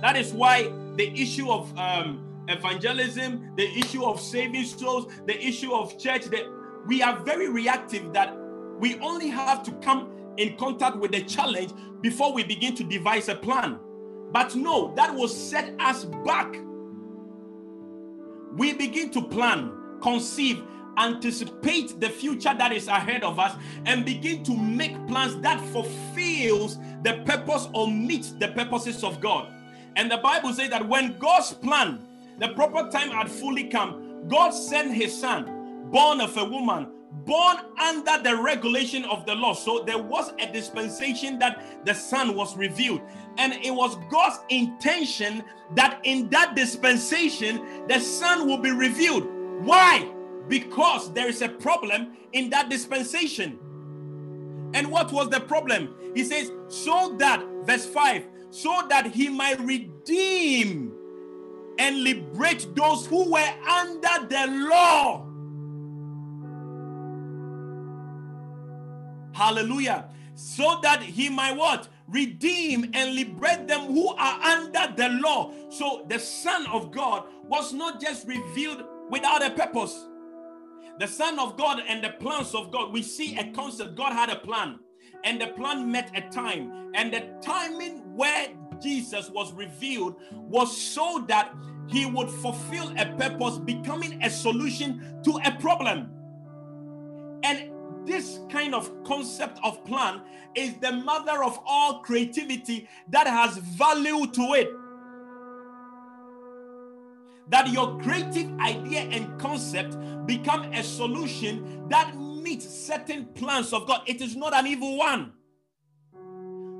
[0.00, 5.72] That is why the issue of um, evangelism, the issue of saving souls, the issue
[5.72, 6.44] of church, that
[6.86, 8.12] we are very reactive.
[8.12, 8.36] That
[8.78, 13.28] we only have to come in contact with the challenge before we begin to devise
[13.28, 13.78] a plan.
[14.32, 16.54] But no, that will set us back.
[18.56, 20.62] We begin to plan, conceive,
[20.96, 26.78] anticipate the future that is ahead of us and begin to make plans that fulfills
[27.02, 29.52] the purpose or meets the purposes of God.
[29.96, 32.06] And the Bible says that when God's plan,
[32.38, 36.88] the proper time had fully come, God sent his son, born of a woman,
[37.24, 39.54] born under the regulation of the law.
[39.54, 43.00] So there was a dispensation that the Son was revealed.
[43.38, 45.42] And it was God's intention
[45.74, 49.26] that in that dispensation, the Son will be revealed.
[49.64, 50.10] Why?
[50.48, 53.58] Because there is a problem in that dispensation.
[54.74, 55.94] And what was the problem?
[56.14, 60.93] He says, so that, verse 5, so that he might redeem
[61.78, 65.24] and liberate those who were under the law
[69.34, 70.08] Hallelujah.
[70.36, 71.88] So that he might what?
[72.08, 75.52] Redeem and liberate them who are under the law.
[75.70, 80.06] So the Son of God was not just revealed without a purpose.
[81.00, 83.96] The Son of God and the plans of God, we see a concept.
[83.96, 84.78] God had a plan,
[85.24, 86.92] and the plan met a time.
[86.94, 88.48] And the timing where
[88.84, 91.54] Jesus was revealed was so that
[91.86, 96.10] he would fulfill a purpose, becoming a solution to a problem.
[97.42, 97.70] And
[98.06, 100.20] this kind of concept of plan
[100.54, 104.70] is the mother of all creativity that has value to it.
[107.48, 114.02] That your creative idea and concept become a solution that meets certain plans of God.
[114.06, 115.32] It is not an evil one.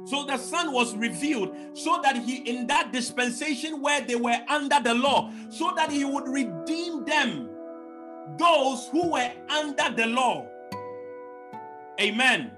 [0.05, 4.81] So the Son was revealed so that he, in that dispensation where they were under
[4.81, 7.49] the law, so that he would redeem them,
[8.39, 10.47] those who were under the law.
[12.01, 12.53] Amen.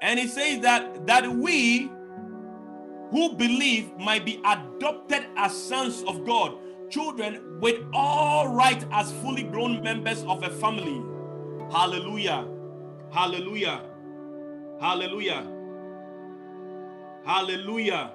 [0.00, 1.90] And he says that that we
[3.10, 6.54] who believe might be adopted as sons of God,
[6.90, 11.02] children with all right as fully grown members of a family.
[11.70, 12.46] Hallelujah.
[13.10, 13.82] Hallelujah.
[14.80, 15.57] Hallelujah.
[17.24, 18.12] Hallelujah.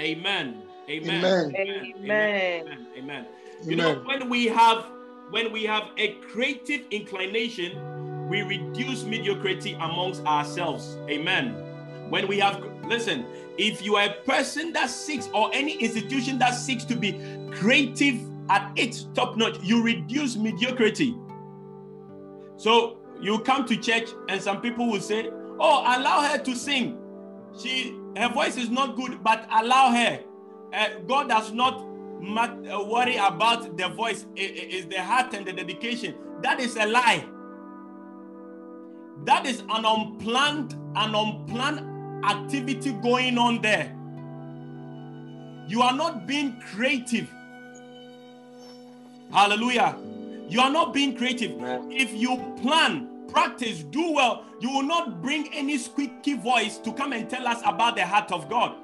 [0.00, 0.62] Amen.
[0.88, 1.24] Amen.
[1.24, 1.54] Amen.
[1.54, 2.66] Amen.
[2.66, 2.86] Amen.
[2.98, 3.26] Amen.
[3.64, 4.86] You know, when we have
[5.30, 10.96] when we have a creative inclination, we reduce mediocrity amongst ourselves.
[11.08, 11.54] Amen.
[12.10, 13.26] When we have, listen,
[13.58, 17.20] if you are a person that seeks or any institution that seeks to be
[17.52, 21.16] creative at its top notch, you reduce mediocrity.
[22.56, 26.98] So you come to church and some people will say, Oh, allow her to sing.
[27.58, 30.20] She her voice is not good, but allow her.
[30.72, 31.86] Uh, God does not
[32.26, 36.14] uh, worry about the voice, it is the heart and the dedication.
[36.42, 37.24] That is a lie.
[39.24, 43.94] That is an unplanned, an unplanned activity going on there.
[45.68, 47.28] You are not being creative.
[49.32, 49.96] Hallelujah.
[50.48, 51.52] You are not being creative.
[51.90, 57.12] If you plan, practice, do well, you will not bring any squeaky voice to come
[57.12, 58.76] and tell us about the heart of God.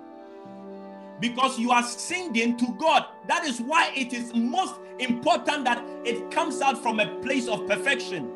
[1.20, 3.06] Because you are singing to God.
[3.28, 7.66] That is why it is most important that it comes out from a place of
[7.66, 8.30] perfection.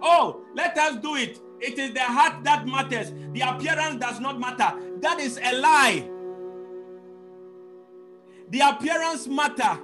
[0.00, 1.40] Oh, let us do it.
[1.60, 3.12] It is the heart that matters.
[3.32, 4.78] The appearance does not matter.
[5.00, 6.08] That is a lie.
[8.50, 9.78] The appearance matter.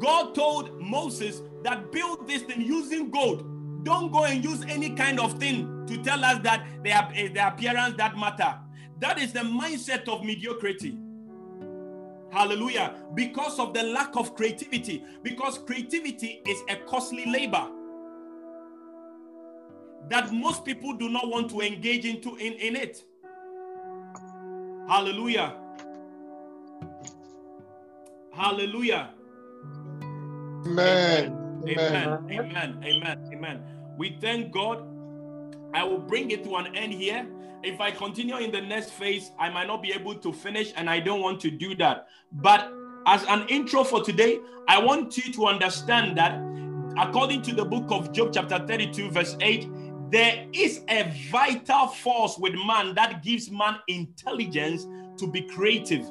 [0.00, 3.46] God told Moses that build this thing using gold.
[3.84, 7.28] Don't go and use any kind of thing to tell us that they are eh,
[7.28, 8.58] the appearance that matter.
[8.98, 10.98] That is the mindset of mediocrity.
[12.30, 12.94] Hallelujah.
[13.14, 15.04] Because of the lack of creativity.
[15.22, 17.68] Because creativity is a costly labor
[20.08, 23.04] that most people do not want to engage into in, in it.
[24.88, 25.54] Hallelujah.
[28.32, 29.10] Hallelujah.
[30.66, 31.62] Amen.
[31.68, 32.26] Amen.
[32.30, 32.84] Amen.
[32.84, 33.30] Amen.
[33.32, 33.73] Amen.
[33.96, 34.84] We thank God.
[35.72, 37.26] I will bring it to an end here.
[37.62, 40.88] If I continue in the next phase, I might not be able to finish, and
[40.88, 42.08] I don't want to do that.
[42.32, 42.72] But
[43.06, 44.38] as an intro for today,
[44.68, 46.40] I want you to understand that
[46.98, 49.68] according to the book of Job, chapter 32, verse 8,
[50.10, 54.86] there is a vital force with man that gives man intelligence
[55.18, 56.06] to be creative.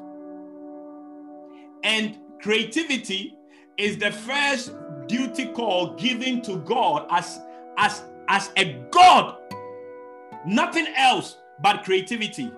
[1.84, 3.38] And creativity
[3.78, 4.74] is the first
[5.08, 7.40] duty call given to God as,
[7.78, 9.38] as, as a God,
[10.46, 12.52] nothing else but creativity.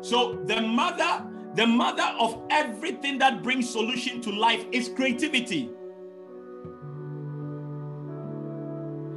[0.00, 5.70] So the mother, the mother of everything that brings solution to life is creativity.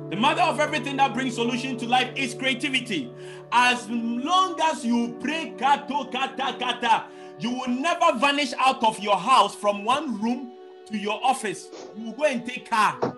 [0.09, 3.11] The mother of everything that brings solution to life is creativity.
[3.51, 7.05] As long as you pray kato kata kata,
[7.39, 10.51] you will never vanish out of your house from one room
[10.86, 11.69] to your office.
[11.97, 13.12] You will go and take car.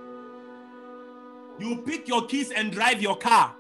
[1.60, 3.56] You pick your keys and drive your car.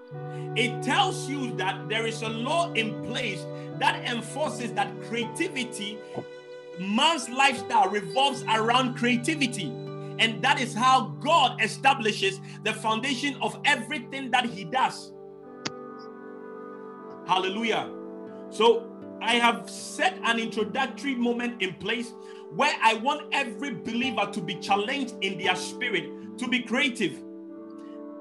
[0.55, 3.45] It tells you that there is a law in place
[3.79, 5.97] that enforces that creativity,
[6.79, 9.67] man's lifestyle revolves around creativity.
[10.17, 15.11] And that is how God establishes the foundation of everything that He does.
[17.27, 17.89] Hallelujah.
[18.49, 18.91] So
[19.21, 22.13] I have set an introductory moment in place
[22.53, 27.24] where I want every believer to be challenged in their spirit to be creative.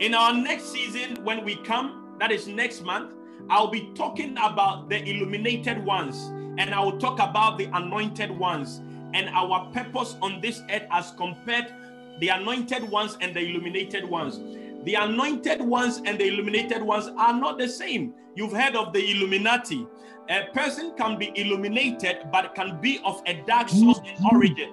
[0.00, 3.14] In our next season, when we come, that is next month,
[3.48, 6.16] I'll be talking about the illuminated ones
[6.58, 8.80] and I will talk about the anointed ones
[9.12, 11.72] and our purpose on this earth as compared
[12.18, 14.40] the anointed ones and the illuminated ones.
[14.84, 18.14] The anointed ones and the illuminated ones are not the same.
[18.34, 19.86] You've heard of the Illuminati.
[20.28, 24.72] A person can be illuminated, but can be of a dark source in origin.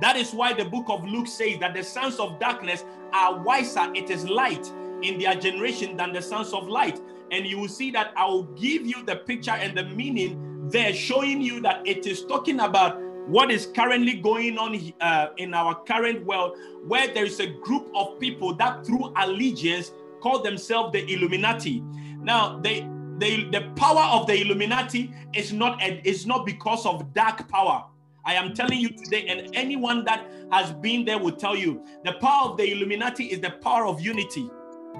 [0.00, 3.92] That is why the book of Luke says that the sons of darkness are wiser,
[3.94, 4.70] it is light
[5.02, 7.00] in their generation than the sons of light.
[7.30, 10.92] And you will see that I will give you the picture and the meaning there,
[10.92, 15.74] showing you that it is talking about what is currently going on uh, in our
[15.84, 21.12] current world, where there is a group of people that, through allegiance, call themselves the
[21.12, 21.82] Illuminati.
[22.20, 22.88] Now, they,
[23.18, 27.84] they, the power of the Illuminati is not is not because of dark power.
[28.24, 32.12] I am telling you today, and anyone that has been there will tell you the
[32.14, 34.48] power of the Illuminati is the power of unity.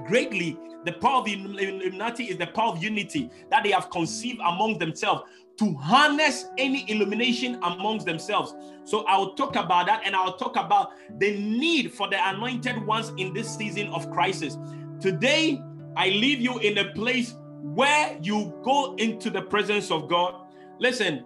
[0.07, 4.41] Greatly, the power of the Illuminati is the power of unity that they have conceived
[4.41, 5.23] among themselves
[5.59, 8.55] to harness any illumination amongst themselves.
[8.85, 13.12] So I'll talk about that and I'll talk about the need for the anointed ones
[13.18, 14.59] in this season of crisis.
[15.01, 15.62] Today,
[15.97, 20.47] I leave you in a place where you go into the presence of God.
[20.81, 21.25] Listen,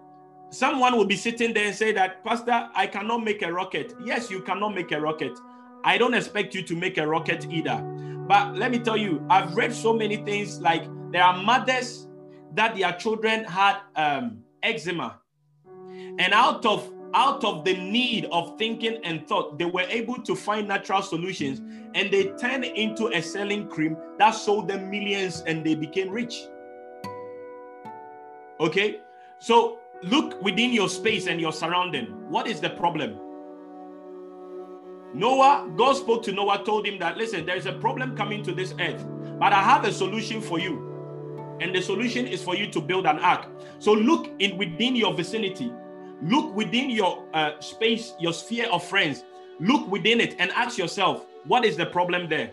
[0.51, 3.95] someone will be sitting there and say that, Pastor, I cannot make a rocket.
[4.05, 5.39] Yes, you cannot make a rocket.
[5.85, 7.81] I don't expect you to make a rocket either.
[8.27, 12.09] But let me tell you, I've read so many things like there are mothers
[12.55, 15.21] that their children had um, eczema.
[16.19, 20.35] And out of out of the need of thinking and thought, they were able to
[20.35, 21.61] find natural solutions
[21.95, 26.47] and they turned into a selling cream that sold them millions and they became rich.
[28.61, 29.01] Okay,
[29.39, 32.07] so look within your space and your surrounding.
[32.31, 33.19] What is the problem?
[35.15, 38.53] Noah, God spoke to Noah, told him that, listen, there is a problem coming to
[38.53, 39.07] this earth,
[39.39, 41.57] but I have a solution for you.
[41.61, 43.47] And the solution is for you to build an ark.
[43.79, 45.73] So look in within your vicinity.
[46.23, 49.25] Look within your uh, space your sphere of friends.
[49.59, 52.51] Look within it and ask yourself what is the problem there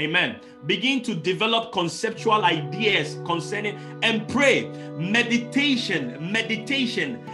[0.00, 0.40] amen.
[0.66, 4.68] Begin to develop conceptual ideas concerning and pray.
[4.98, 7.24] Meditation meditation.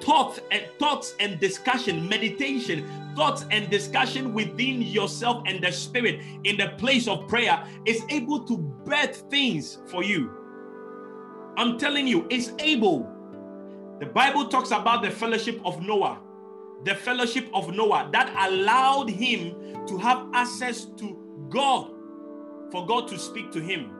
[0.00, 2.88] Thoughts and thoughts and discussion meditation.
[3.16, 8.44] Thoughts and discussion within yourself and the spirit in the place of prayer is able
[8.44, 10.30] to birth things for you.
[11.56, 13.10] I'm telling you, it's able.
[13.98, 16.18] The Bible talks about the fellowship of Noah,
[16.84, 21.90] the fellowship of Noah that allowed him to have access to God,
[22.70, 23.90] for God to speak to him,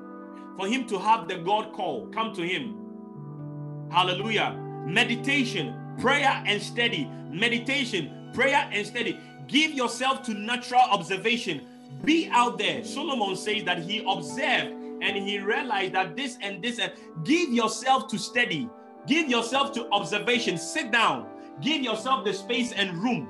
[0.56, 3.88] for him to have the God call come to him.
[3.90, 4.52] Hallelujah.
[4.86, 7.10] Meditation, prayer, and study.
[7.30, 9.18] Meditation, prayer and study.
[9.46, 11.66] Give yourself to natural observation.
[12.04, 12.84] Be out there.
[12.84, 16.92] Solomon says that he observed and he realized that this and this and
[17.24, 18.68] give yourself to study.
[19.06, 20.58] Give yourself to observation.
[20.58, 21.28] Sit down.
[21.60, 23.28] Give yourself the space and room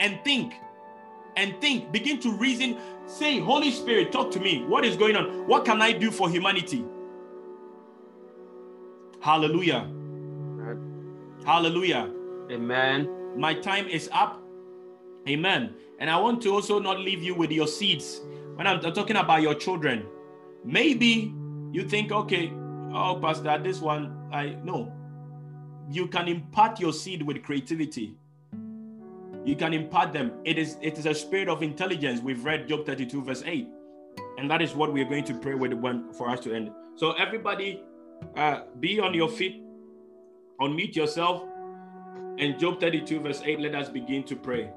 [0.00, 0.54] and think.
[1.36, 1.92] And think.
[1.92, 2.78] Begin to reason.
[3.06, 4.64] Say, Holy Spirit, talk to me.
[4.64, 5.46] What is going on?
[5.46, 6.84] What can I do for humanity?
[9.20, 9.90] Hallelujah.
[11.44, 12.10] Hallelujah.
[12.50, 13.08] Amen.
[13.36, 14.42] My time is up.
[15.28, 15.74] Amen.
[15.98, 18.20] And I want to also not leave you with your seeds.
[18.54, 20.06] When I'm talking about your children,
[20.64, 21.34] maybe
[21.72, 22.52] you think, okay,
[22.92, 24.92] oh, Pastor, this one, I know.
[25.90, 28.16] You can impart your seed with creativity.
[29.46, 30.32] You can impart them.
[30.44, 32.20] It is it is a spirit of intelligence.
[32.20, 33.68] We've read Job 32, verse 8.
[34.38, 36.72] And that is what we're going to pray with one for us to end.
[36.96, 37.84] So everybody
[38.36, 39.62] uh, be on your feet,
[40.60, 41.44] unmute yourself.
[42.38, 44.68] And Job 32, verse 8, let us begin to pray.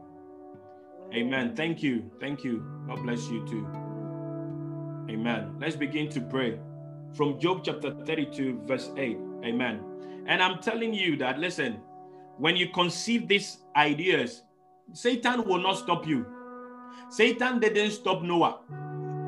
[1.16, 1.56] Amen.
[1.56, 2.12] Thank you.
[2.20, 2.64] Thank you.
[2.88, 3.68] God bless you too.
[5.10, 5.56] Amen.
[5.60, 6.60] Let's begin to pray
[7.16, 9.18] from Job chapter 32, verse 8.
[9.46, 9.82] Amen.
[10.28, 11.80] And I'm telling you that, listen,
[12.38, 14.44] when you conceive these ideas,
[14.94, 16.26] Satan will not stop you.
[17.10, 18.60] Satan didn't stop Noah.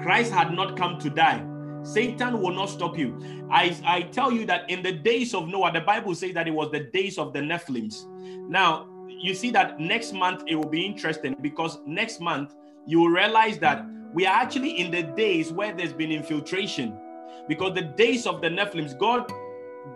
[0.01, 1.45] Christ had not come to die.
[1.83, 3.47] Satan will not stop you.
[3.51, 6.51] I, I tell you that in the days of Noah, the Bible says that it
[6.51, 8.07] was the days of the Nephilims.
[8.49, 12.55] Now, you see that next month it will be interesting because next month
[12.85, 16.97] you will realize that we are actually in the days where there's been infiltration.
[17.47, 19.31] Because the days of the Nephilims, God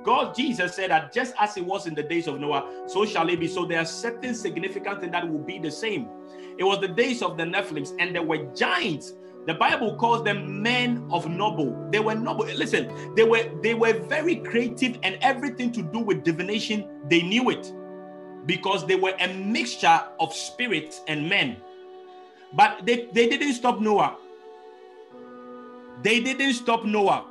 [0.04, 3.30] God, Jesus said that just as it was in the days of Noah, so shall
[3.30, 3.48] it be.
[3.48, 6.08] So there are certain significant things that will be the same.
[6.58, 9.14] It was the days of the Nephilims, and there were giants.
[9.46, 11.88] The Bible calls them men of noble.
[11.92, 12.46] They were noble.
[12.46, 17.50] Listen, they were they were very creative, and everything to do with divination, they knew
[17.50, 17.72] it
[18.46, 21.58] because they were a mixture of spirits and men.
[22.54, 24.18] But they, they didn't stop Noah.
[26.04, 27.26] They didn't stop Noah.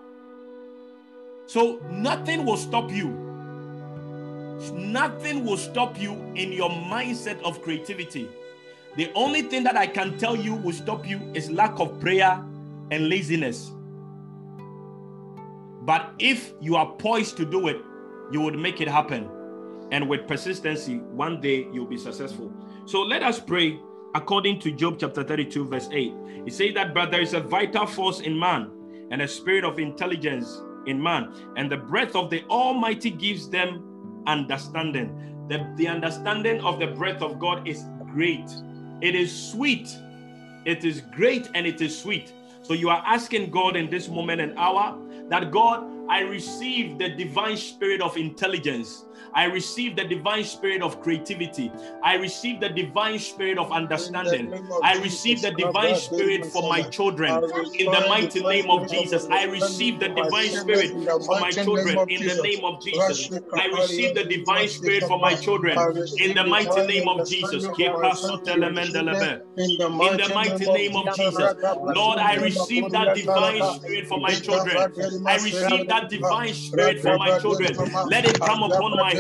[1.46, 3.08] So nothing will stop you.
[4.72, 8.28] Nothing will stop you in your mindset of creativity.
[8.96, 12.42] The only thing that I can tell you will stop you is lack of prayer
[12.90, 13.72] and laziness.
[15.82, 17.76] But if you are poised to do it,
[18.32, 19.28] you would make it happen.
[19.90, 22.50] And with persistency, one day you'll be successful.
[22.86, 23.78] So let us pray
[24.14, 26.12] according to Job chapter 32, verse 8.
[26.44, 28.70] He says that, but there is a vital force in man
[29.10, 34.22] and a spirit of intelligence in man, and the breath of the Almighty gives them
[34.26, 35.46] understanding.
[35.48, 38.48] The, the understanding of the breath of God is great,
[39.00, 39.96] it is sweet,
[40.64, 42.32] it is great, and it is sweet.
[42.62, 47.10] So you are asking God in this moment and hour that God, I receive the
[47.10, 49.04] divine spirit of intelligence.
[49.34, 51.70] I receive the divine spirit of creativity.
[52.02, 54.52] I receive the divine spirit of understanding.
[54.82, 57.42] I receive the divine spirit for my children
[57.78, 59.26] in the mighty name of Jesus.
[59.30, 60.92] I receive the divine spirit
[61.26, 63.30] for my children in the name of Jesus.
[63.56, 67.68] I receive the divine spirit for my children in the mighty name of Jesus.
[70.00, 71.54] In the mighty name of Jesus.
[71.84, 74.86] Lord, I receive that divine spirit for my children.
[75.26, 77.76] I receive that divine spirit for my children.
[78.04, 79.14] Let it come upon my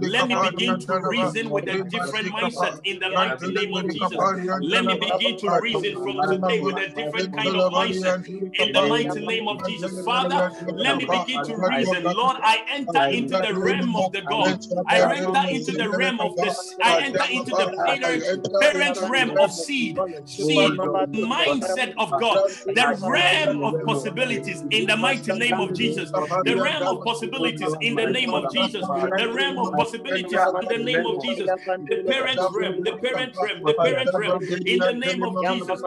[0.00, 4.18] let me begin to reason with a different mindset in the mighty name of Jesus.
[4.60, 8.26] Let me begin to reason from today with a different kind of mindset
[8.58, 10.04] in the mighty name of Jesus.
[10.04, 12.04] Father, let me begin to reason.
[12.04, 14.58] Lord, I enter into the realm of the God.
[14.88, 16.76] I enter into the realm of this.
[16.82, 18.24] I enter into the parent,
[18.60, 20.80] parent realm of seed, seed
[21.14, 22.38] mindset of God,
[22.74, 26.10] the realm of possibilities in the mighty name of Jesus.
[26.44, 28.86] The realm of possibilities in the name of Jesus.
[29.16, 31.52] The realm of possibilities in the name of Jesus.
[31.90, 34.36] The parent realm, the parent realm, the parent realm
[34.66, 35.84] in the name of Jesus.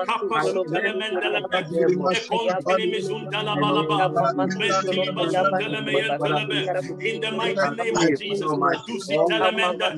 [7.03, 8.57] In the mighty name of Jesus.
[8.87, 9.93] Tusi telemenda,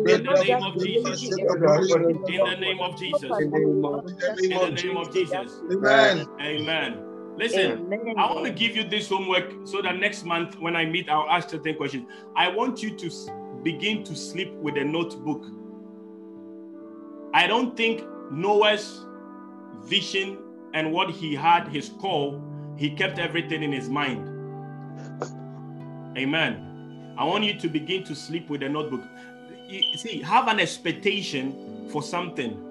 [0.05, 1.23] In the name of Jesus.
[1.23, 3.39] In the name of Jesus.
[3.39, 3.51] In
[4.49, 5.61] the name of Jesus.
[5.71, 6.27] Amen.
[6.41, 7.05] Amen.
[7.37, 8.15] Listen, Amen.
[8.17, 11.29] I want to give you this homework so that next month when I meet, I'll
[11.29, 12.05] ask certain questions.
[12.35, 13.09] I want you to
[13.63, 15.45] begin to sleep with a notebook.
[17.33, 19.05] I don't think Noah's
[19.85, 20.37] vision
[20.73, 22.41] and what he had, his call,
[22.77, 24.27] he kept everything in his mind.
[26.17, 27.15] Amen.
[27.17, 29.03] I want you to begin to sleep with a notebook.
[29.95, 32.65] See, have an expectation for something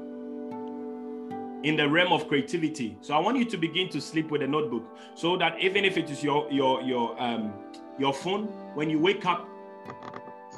[1.64, 2.96] in the realm of creativity.
[3.00, 4.84] So I want you to begin to sleep with a notebook,
[5.14, 7.52] so that even if it is your your your um
[7.98, 9.46] your phone, when you wake up,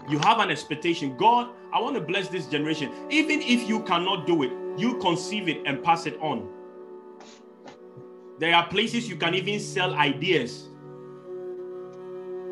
[0.09, 1.17] you have an expectation.
[1.17, 2.93] God, I want to bless this generation.
[3.11, 6.49] Even if you cannot do it, you conceive it and pass it on.
[8.39, 10.69] There are places you can even sell ideas.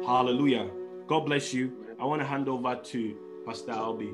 [0.04, 0.70] Hallelujah.
[1.06, 1.72] God bless you.
[1.98, 3.16] I want to hand over to
[3.46, 4.12] Pastor Albi.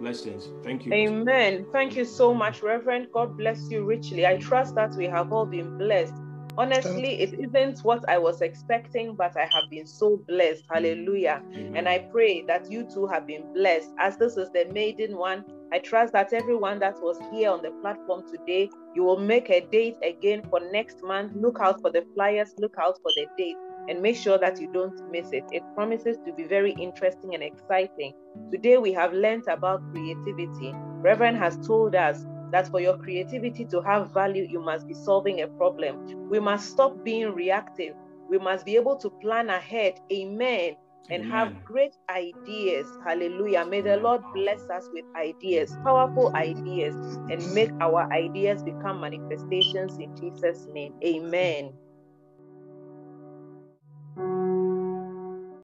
[0.00, 0.50] Blessings.
[0.62, 0.92] Thank you.
[0.92, 1.66] Amen.
[1.72, 3.08] Thank you so much, Reverend.
[3.12, 4.24] God bless you richly.
[4.26, 6.14] I trust that we have all been blessed.
[6.58, 10.64] Honestly, it isn't what I was expecting, but I have been so blessed.
[10.68, 11.40] Hallelujah.
[11.54, 13.90] And I pray that you too have been blessed.
[14.00, 17.70] As this is the maiden one, I trust that everyone that was here on the
[17.80, 21.32] platform today, you will make a date again for next month.
[21.36, 23.56] Look out for the flyers, look out for the date,
[23.88, 25.44] and make sure that you don't miss it.
[25.52, 28.14] It promises to be very interesting and exciting.
[28.50, 30.72] Today, we have learnt about creativity.
[30.74, 35.42] Reverend has told us that for your creativity to have value, you must be solving
[35.42, 36.28] a problem.
[36.28, 37.94] We must stop being reactive.
[38.28, 39.94] We must be able to plan ahead.
[40.12, 40.76] Amen
[41.10, 41.30] and Amen.
[41.30, 42.86] have great ideas.
[43.04, 43.64] Hallelujah.
[43.64, 46.94] May the Lord bless us with ideas, powerful ideas,
[47.30, 50.94] and make our ideas become manifestations in Jesus' name.
[51.04, 51.72] Amen.